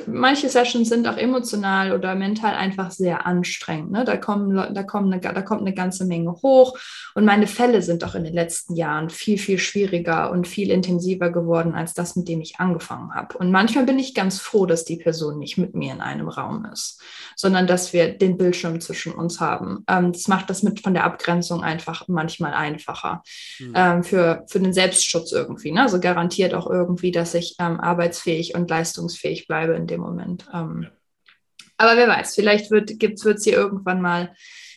[0.06, 3.90] manche Sessions sind auch emotional oder mental einfach sehr anstrengend.
[3.90, 4.04] Ne?
[4.04, 6.78] Da, kommen, da, kommen eine, da kommt eine ganze Menge hoch.
[7.14, 11.30] Und meine Fälle sind auch in den letzten Jahren viel, viel schwieriger und viel intensiver
[11.30, 13.36] geworden als das, mit dem ich angefangen habe.
[13.36, 16.66] Und manchmal bin ich ganz froh, dass die Person nicht mit mir in einem Raum
[16.72, 17.02] ist,
[17.36, 19.84] sondern dass wir den Bildschirm zwischen uns haben.
[19.86, 23.22] Ähm, das macht das mit von der Abgrenzung einfach manchmal einfacher
[23.58, 23.72] mhm.
[23.74, 25.72] ähm, für, für den Selbstschutz irgendwie.
[25.72, 25.82] Ne?
[25.82, 30.46] Also garantiert auch irgendwie, dass ich ähm, arbeitsfähig und leistungsfähig bleibe bleibe in dem Moment.
[30.52, 30.90] Ähm, ja.
[31.76, 34.34] Aber wer weiß, vielleicht wird es hier irgendwann mal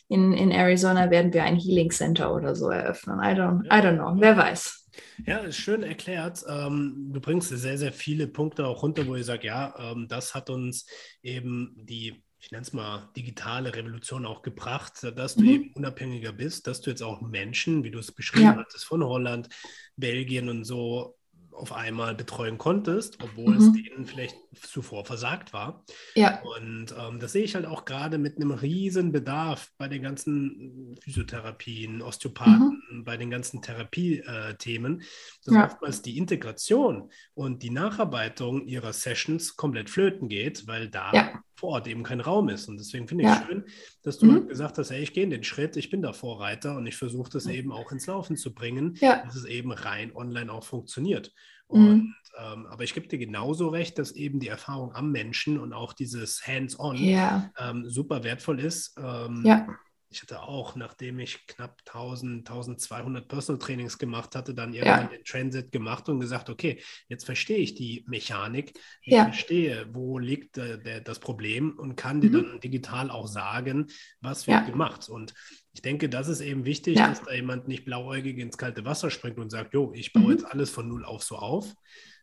[0.08, 3.20] in, in Arizona werden wir ein Healing Center oder so eröffnen.
[3.20, 4.90] I don't, I don't know, wer weiß.
[5.26, 6.44] Ja, ist schön erklärt.
[6.50, 10.36] Ähm, du bringst sehr, sehr viele Punkte auch runter, wo ich sage, ja, ähm, das
[10.36, 10.86] hat uns
[11.24, 15.50] eben die, ich nenne es mal, digitale Revolution auch gebracht, dass du mhm.
[15.50, 18.58] eben unabhängiger bist, dass du jetzt auch Menschen, wie du es beschrieben ja.
[18.58, 19.48] hattest, von Holland,
[19.96, 21.16] Belgien und so
[21.52, 23.58] auf einmal betreuen konntest, obwohl mhm.
[23.58, 25.86] es denen vielleicht zuvor versagt war.
[26.16, 26.42] Ja.
[26.42, 30.98] Und ähm, das sehe ich halt auch gerade mit einem riesen Bedarf bei den ganzen
[31.02, 32.81] Physiotherapien, Osteopathen, mhm.
[33.04, 35.04] Bei den ganzen Therapiethemen,
[35.46, 35.66] dass ja.
[35.66, 41.44] oftmals die Integration und die Nacharbeitung ihrer Sessions komplett flöten geht, weil da ja.
[41.56, 42.68] vor Ort eben kein Raum ist.
[42.68, 43.46] Und deswegen finde ich ja.
[43.46, 43.66] schön,
[44.04, 44.34] dass du mhm.
[44.34, 46.98] halt gesagt hast, hey, ich gehe in den Schritt, ich bin da Vorreiter und ich
[46.98, 51.32] versuche das eben auch ins Laufen zu bringen, dass es eben rein online auch funktioniert.
[51.70, 51.88] Mhm.
[51.88, 55.74] Und, ähm, aber ich gebe dir genauso recht, dass eben die Erfahrung am Menschen und
[55.74, 57.52] auch dieses Hands-on ja.
[57.58, 58.96] ähm, super wertvoll ist.
[58.98, 59.68] Ähm, ja.
[60.12, 65.18] Ich hatte auch, nachdem ich knapp 1000, 1200 Personal Trainings gemacht hatte, dann irgendwann ja.
[65.18, 69.24] den Transit gemacht und gesagt, okay, jetzt verstehe ich die Mechanik, ich ja.
[69.24, 72.22] verstehe, wo liegt äh, der, das Problem und kann mhm.
[72.22, 73.88] dir dann digital auch sagen,
[74.20, 75.08] was wird gemacht.
[75.08, 75.34] Und
[75.74, 77.08] ich denke, das ist eben wichtig, ja.
[77.08, 80.32] dass da jemand nicht blauäugig ins kalte Wasser springt und sagt, jo, ich baue mhm.
[80.32, 81.74] jetzt alles von null auf so auf.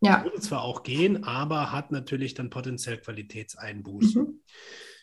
[0.02, 0.16] Ja.
[0.16, 4.22] Das würde zwar auch gehen, aber hat natürlich dann potenziell Qualitätseinbußen.
[4.22, 4.40] Mhm.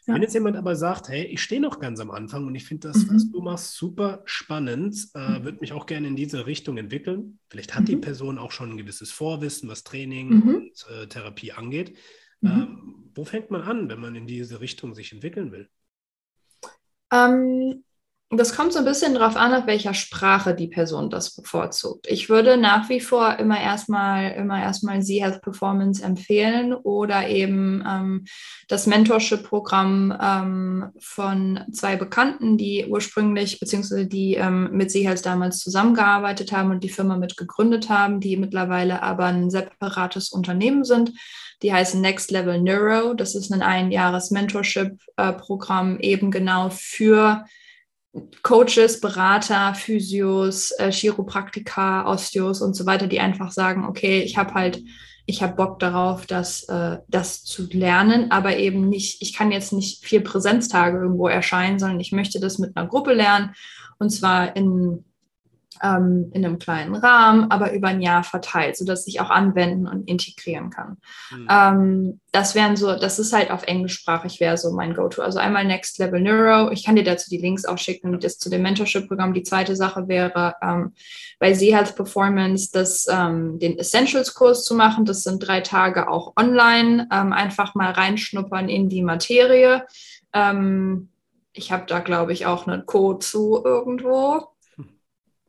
[0.08, 0.14] Ja.
[0.14, 2.90] Wenn jetzt jemand aber sagt, hey, ich stehe noch ganz am Anfang und ich finde
[2.90, 3.16] das, mhm.
[3.16, 5.44] was du machst, super spannend, äh, mhm.
[5.44, 7.40] würde mich auch gerne in diese Richtung entwickeln.
[7.50, 7.88] Vielleicht hat mhm.
[7.88, 10.56] die Person auch schon ein gewisses Vorwissen, was Training mhm.
[10.56, 11.98] und äh, Therapie angeht.
[12.42, 12.50] Mhm.
[12.50, 15.70] Ähm, wo fängt man an, wenn man in diese Richtung sich entwickeln will?
[17.12, 17.85] Ähm,
[18.32, 22.08] das kommt so ein bisschen darauf an, auf welcher Sprache die Person das bevorzugt.
[22.10, 27.84] Ich würde nach wie vor immer erstmal immer erstmal Sie Health Performance empfehlen oder eben
[27.88, 28.26] ähm,
[28.68, 35.60] das Mentorship-Programm ähm, von zwei Bekannten, die ursprünglich beziehungsweise die ähm, mit Sie Health damals
[35.60, 41.12] zusammengearbeitet haben und die Firma mit gegründet haben, die mittlerweile aber ein separates Unternehmen sind.
[41.62, 43.14] Die heißen Next Level Neuro.
[43.14, 47.46] Das ist ein einjahres Mentorship-Programm äh, eben genau für
[48.44, 54.54] Coaches, Berater, Physios, äh, Chiropraktiker, Osteos und so weiter, die einfach sagen, okay, ich habe
[54.54, 54.82] halt,
[55.26, 59.74] ich habe Bock darauf, das, äh, das zu lernen, aber eben nicht, ich kann jetzt
[59.74, 63.54] nicht vier Präsenztage irgendwo erscheinen, sondern ich möchte das mit einer Gruppe lernen.
[63.98, 65.04] Und zwar in
[65.82, 70.08] ähm, in einem kleinen Rahmen, aber über ein Jahr verteilt, sodass ich auch anwenden und
[70.08, 70.98] integrieren kann.
[71.32, 71.48] Mhm.
[71.50, 75.22] Ähm, das wären so, das ist halt auf englischsprachig wäre so mein Go-To.
[75.22, 76.72] Also einmal Next Level Neuro.
[76.72, 79.34] Ich kann dir dazu die Links auch schicken, das zu dem Mentorship-Programm.
[79.34, 80.94] Die zweite Sache wäre ähm,
[81.40, 85.06] bei Z-Health Performance das, ähm, den Essentials-Kurs zu machen.
[85.06, 87.08] Das sind drei Tage auch online.
[87.12, 89.86] Ähm, einfach mal reinschnuppern in die Materie.
[90.34, 91.10] Ähm,
[91.54, 94.55] ich habe da, glaube ich, auch einen Code zu irgendwo.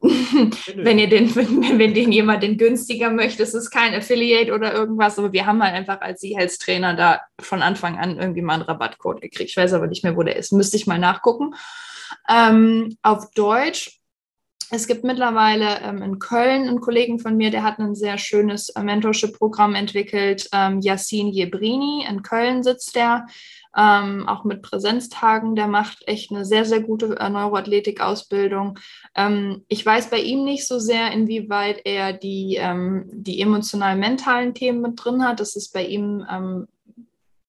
[0.76, 5.18] wenn ihr den, wenn, den jemand den günstiger möchte, es ist kein Affiliate oder irgendwas,
[5.18, 8.62] aber wir haben halt einfach als als Trainer da von Anfang an irgendwie mal einen
[8.62, 9.50] Rabattcode gekriegt.
[9.50, 10.52] Ich weiß aber nicht mehr, wo der ist.
[10.52, 11.54] Müsste ich mal nachgucken.
[12.28, 14.00] Ähm, auf Deutsch.
[14.70, 18.70] Es gibt mittlerweile ähm, in Köln einen Kollegen von mir, der hat ein sehr schönes
[18.70, 20.48] äh, Mentorship-Programm entwickelt.
[20.52, 23.26] Ähm, Yassin Jebrini, in Köln sitzt der
[23.76, 25.54] ähm, auch mit Präsenztagen.
[25.54, 28.78] Der macht echt eine sehr, sehr gute äh, Neuroathletik-Ausbildung.
[29.14, 34.80] Ähm, ich weiß bei ihm nicht so sehr, inwieweit er die, ähm, die emotional-mentalen Themen
[34.80, 35.40] mit drin hat.
[35.40, 36.66] Das ist bei ihm, ähm,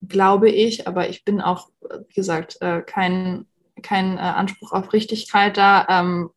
[0.07, 3.45] glaube ich, aber ich bin auch, wie gesagt, äh, kein,
[3.81, 6.29] kein äh, Anspruch auf Richtigkeit da, ähm,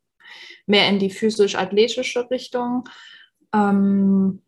[0.66, 2.88] mehr in die physisch-athletische Richtung.
[3.52, 4.40] Ähm,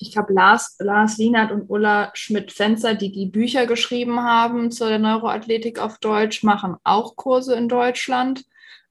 [0.00, 5.78] ich glaube, Lars, Lars Lienert und Ulla Schmidt-Fenzer, die die Bücher geschrieben haben zur Neuroathletik
[5.78, 8.44] auf Deutsch, machen auch Kurse in Deutschland,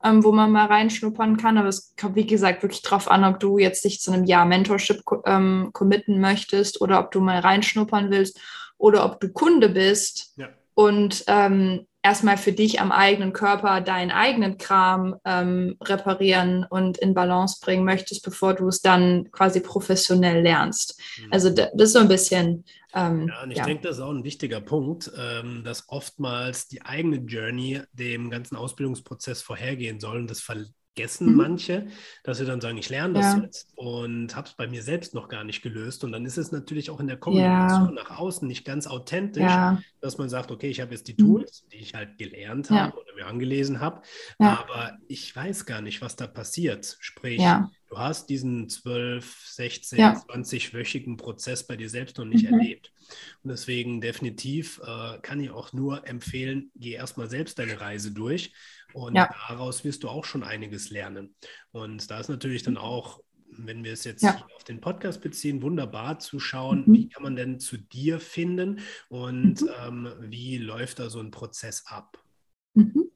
[0.04, 1.58] ähm, wo man mal reinschnuppern kann.
[1.58, 4.46] Aber es kommt, wie gesagt, wirklich darauf an, ob du jetzt dich zu einem Jahr
[4.46, 8.40] Mentorship ähm, committen möchtest oder ob du mal reinschnuppern willst
[8.78, 10.50] oder ob du Kunde bist ja.
[10.74, 17.14] und ähm, erstmal für dich am eigenen Körper deinen eigenen Kram ähm, reparieren und in
[17.14, 21.00] Balance bringen möchtest, bevor du es dann quasi professionell lernst.
[21.18, 21.28] Mhm.
[21.32, 22.64] Also das ist so ein bisschen.
[22.94, 23.66] Ähm, ja, und ich ja.
[23.66, 28.56] denke, das ist auch ein wichtiger Punkt, ähm, dass oftmals die eigene Journey dem ganzen
[28.56, 30.18] Ausbildungsprozess vorhergehen soll.
[30.18, 30.66] Und das ver
[31.00, 31.36] vergessen mhm.
[31.36, 31.88] manche,
[32.24, 33.44] dass sie dann sagen, ich lerne das ja.
[33.44, 36.04] jetzt und habe es bei mir selbst noch gar nicht gelöst.
[36.04, 38.04] Und dann ist es natürlich auch in der Kommunikation ja.
[38.04, 39.82] nach außen nicht ganz authentisch, ja.
[40.02, 41.26] dass man sagt, okay, ich habe jetzt die mhm.
[41.26, 44.02] Tools, die ich halt gelernt habe oder mir angelesen habe,
[44.38, 46.98] aber ich weiß gar nicht, was da passiert.
[47.00, 47.42] Sprich,
[47.90, 50.14] du hast diesen 12, 16, ja.
[50.14, 52.60] 20-wöchigen Prozess bei dir selbst noch nicht mhm.
[52.60, 52.92] erlebt.
[53.44, 58.54] Und deswegen definitiv äh, kann ich auch nur empfehlen, geh erstmal selbst deine Reise durch
[58.94, 59.30] und ja.
[59.48, 61.36] daraus wirst du auch schon einiges lernen.
[61.72, 64.46] Und da ist natürlich dann auch, wenn wir es jetzt ja.
[64.56, 66.94] auf den Podcast beziehen, wunderbar zu schauen, mhm.
[66.94, 69.70] wie kann man denn zu dir finden und mhm.
[69.86, 72.18] ähm, wie läuft da so ein Prozess ab?
[72.74, 73.12] Mhm.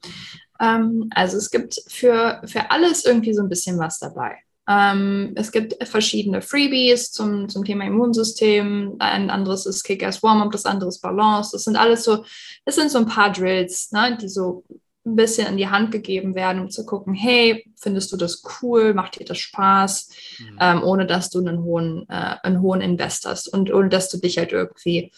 [0.60, 4.38] Ähm, also es gibt für, für alles irgendwie so ein bisschen was dabei.
[4.68, 8.96] Ähm, es gibt verschiedene Freebies zum, zum Thema Immunsystem.
[9.00, 11.52] Ein anderes ist Kick-Ass Warm-Up, das andere ist Balance.
[11.52, 12.24] Das sind alles so,
[12.66, 14.64] es sind so ein paar Drills, ne, die so
[15.06, 18.94] ein bisschen in die Hand gegeben werden, um zu gucken, hey, findest du das cool,
[18.94, 20.10] macht dir das Spaß,
[20.40, 20.58] mhm.
[20.62, 24.18] ähm, ohne dass du einen hohen, äh, einen hohen Invest hast und ohne dass du
[24.18, 25.12] dich halt irgendwie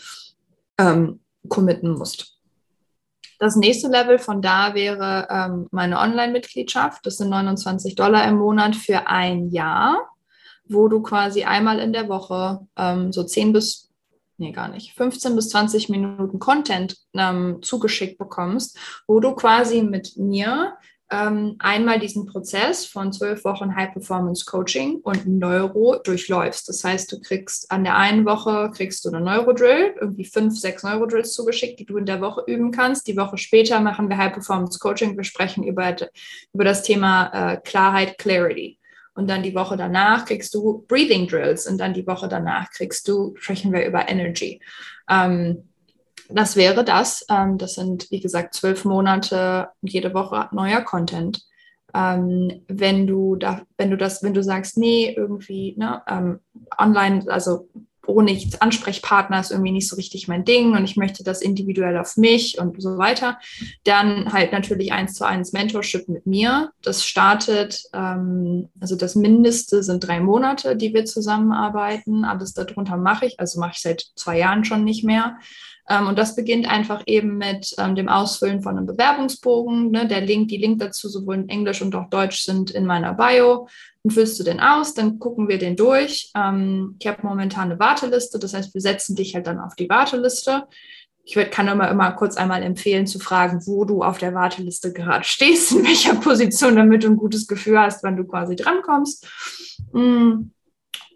[0.80, 1.20] ähm,
[1.50, 2.35] committen musst.
[3.40, 7.06] Das nächste Level von da wäre ähm, meine Online-Mitgliedschaft.
[7.06, 10.10] Das sind 29 Dollar im Monat für ein Jahr,
[10.68, 13.86] wo du quasi einmal in der Woche ähm, so 10 bis
[14.38, 18.78] nee, gar nicht, 15 bis 20 Minuten Content ähm, zugeschickt bekommst,
[19.08, 20.78] wo du quasi mit mir
[21.12, 26.68] ähm, einmal diesen Prozess von zwölf Wochen High Performance Coaching und Neuro durchläufst.
[26.68, 30.82] Das heißt, du kriegst an der einen Woche kriegst du eine Neurodrill, irgendwie fünf, sechs
[30.84, 33.08] Neurodrills zugeschickt, die du in der Woche üben kannst.
[33.08, 35.16] Die Woche später machen wir High Performance Coaching.
[35.16, 35.96] Wir sprechen über,
[36.54, 38.80] über das Thema äh, Klarheit, Clarity
[39.16, 43.08] und dann die Woche danach kriegst du Breathing Drills und dann die Woche danach kriegst
[43.08, 44.60] du, sprechen wir über Energy.
[45.10, 45.70] Ähm,
[46.30, 47.26] das wäre das.
[47.30, 51.44] Ähm, das sind, wie gesagt, zwölf Monate und jede Woche neuer Content.
[51.94, 56.40] Ähm, wenn du da, wenn du das, wenn du sagst, nee, irgendwie, ne, ähm,
[56.78, 57.70] online, also
[58.08, 62.18] ohne Ansprechpartner ist irgendwie nicht so richtig mein Ding und ich möchte das individuell auf
[62.18, 63.40] mich und so weiter.
[63.84, 66.72] Dann halt natürlich eins zu eins Mentorship mit mir.
[66.82, 72.26] Das startet, ähm, also das Mindeste sind drei Monate, die wir zusammenarbeiten.
[72.26, 75.38] Alles darunter mache ich, also mache ich seit zwei Jahren schon nicht mehr.
[75.88, 79.92] Ähm, und das beginnt einfach eben mit ähm, dem Ausfüllen von einem Bewerbungsbogen.
[79.92, 80.08] Ne?
[80.08, 83.68] Der Link, die Link dazu sowohl in Englisch und auch Deutsch sind in meiner Bio.
[84.06, 86.32] Dann füllst du den aus, dann gucken wir den durch.
[86.36, 89.90] Ähm, ich habe momentan eine Warteliste, das heißt, wir setzen dich halt dann auf die
[89.90, 90.68] Warteliste.
[91.24, 94.94] Ich würd, kann immer, immer kurz einmal empfehlen zu fragen, wo du auf der Warteliste
[94.94, 99.28] gerade stehst, in welcher Position, damit du ein gutes Gefühl hast, wann du quasi drankommst.
[99.92, 100.52] Mm.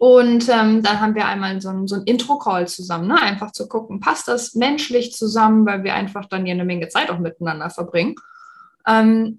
[0.00, 3.22] Und ähm, dann haben wir einmal so ein, so ein Intro-Call zusammen, ne?
[3.22, 7.08] einfach zu gucken, passt das menschlich zusammen, weil wir einfach dann hier eine Menge Zeit
[7.10, 8.16] auch miteinander verbringen.
[8.84, 9.38] Ähm,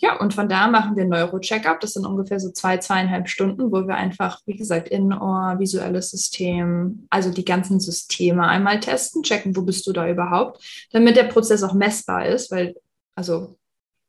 [0.00, 1.80] ja, und von da machen wir Neuro-Checkup.
[1.80, 7.06] Das sind ungefähr so zwei, zweieinhalb Stunden, wo wir einfach, wie gesagt, Innenohr, visuelles System,
[7.10, 11.62] also die ganzen Systeme einmal testen, checken, wo bist du da überhaupt, damit der Prozess
[11.64, 12.76] auch messbar ist, weil,
[13.16, 13.58] also,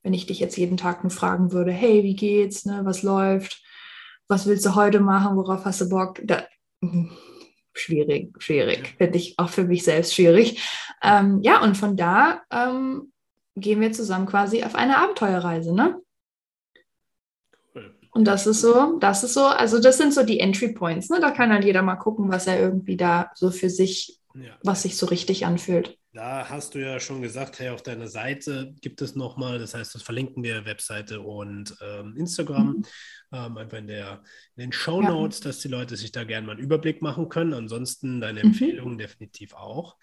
[0.04, 3.62] wenn ich dich jetzt jeden Tag nur fragen würde, hey, wie geht's, ne, was läuft,
[4.28, 6.22] was willst du heute machen, worauf hast du Bock?
[6.24, 6.44] Da,
[6.82, 7.10] mhm,
[7.74, 8.96] schwierig, schwierig.
[8.98, 10.62] Finde ich auch für mich selbst schwierig.
[11.02, 13.12] Ähm, ja, und von da ähm,
[13.56, 16.02] gehen wir zusammen quasi auf eine Abenteuerreise, ne?
[18.12, 21.20] Und das ist so, das ist so, also das sind so die Entry Points, ne?
[21.20, 24.58] Da kann halt jeder mal gucken, was er irgendwie da so für sich, ja.
[24.64, 25.98] was sich so richtig anfühlt.
[26.12, 29.94] Da hast du ja schon gesagt, hey, auf deiner Seite gibt es nochmal, das heißt,
[29.94, 32.86] das verlinken wir Webseite und ähm, Instagram, mhm.
[33.32, 34.24] ähm, einfach in, der,
[34.56, 35.46] in den Show Notes, ja.
[35.46, 37.54] dass die Leute sich da gerne mal einen Überblick machen können.
[37.54, 38.48] Ansonsten deine mhm.
[38.48, 39.98] Empfehlungen definitiv auch.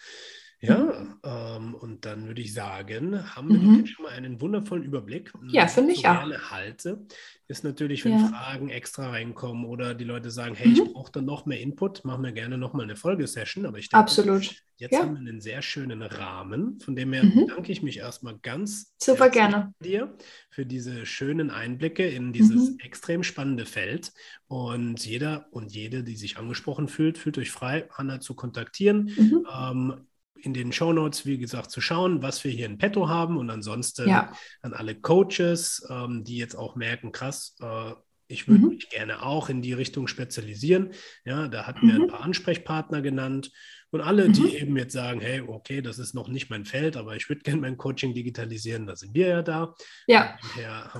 [0.67, 1.15] Ja, mhm.
[1.25, 3.87] ähm, und dann würde ich sagen, haben wir mhm.
[3.87, 5.33] schon mal einen wundervollen Überblick.
[5.49, 6.19] Ja, finde ich auch.
[6.19, 7.07] gerne halte,
[7.49, 8.27] ist natürlich, wenn ja.
[8.27, 10.75] Fragen extra reinkommen oder die Leute sagen, hey, mhm.
[10.75, 13.67] ich brauche dann noch mehr Input, machen wir gerne nochmal eine Folgesession.
[13.67, 14.63] Aber ich denke, Absolut.
[14.79, 15.01] jetzt ja.
[15.01, 17.47] haben wir einen sehr schönen Rahmen, von dem her mhm.
[17.47, 20.17] danke ich mich erstmal ganz Super gerne dir
[20.51, 22.79] für diese schönen Einblicke in dieses mhm.
[22.81, 24.13] extrem spannende Feld.
[24.49, 29.13] Und jeder und jede, die sich angesprochen fühlt, fühlt euch frei, Hanna zu kontaktieren.
[29.17, 29.47] Mhm.
[29.53, 30.07] Ähm,
[30.41, 33.51] in den Show Notes, wie gesagt, zu schauen, was wir hier in petto haben und
[33.51, 34.33] ansonsten ja.
[34.63, 37.93] an alle Coaches, ähm, die jetzt auch merken, krass, äh,
[38.29, 38.69] ich würde mhm.
[38.71, 40.91] mich gerne auch in die Richtung spezialisieren.
[41.25, 42.03] Ja, da hatten wir mhm.
[42.03, 43.53] ein paar Ansprechpartner genannt
[43.91, 44.33] und alle, mhm.
[44.33, 47.43] die eben jetzt sagen, hey, okay, das ist noch nicht mein Feld, aber ich würde
[47.43, 49.75] gerne mein Coaching digitalisieren, da sind wir ja da.
[50.07, 50.37] Ja,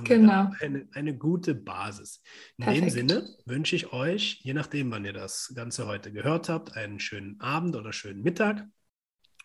[0.03, 0.51] genau.
[0.51, 2.21] wir eine, eine gute Basis.
[2.57, 2.83] In Perfekt.
[2.85, 6.99] dem Sinne wünsche ich euch, je nachdem, wann ihr das Ganze heute gehört habt, einen
[6.99, 8.65] schönen Abend oder schönen Mittag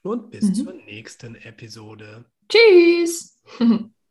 [0.02, 0.54] und bis mhm.
[0.54, 2.24] zur nächsten Episode.
[2.48, 3.40] Tschüss!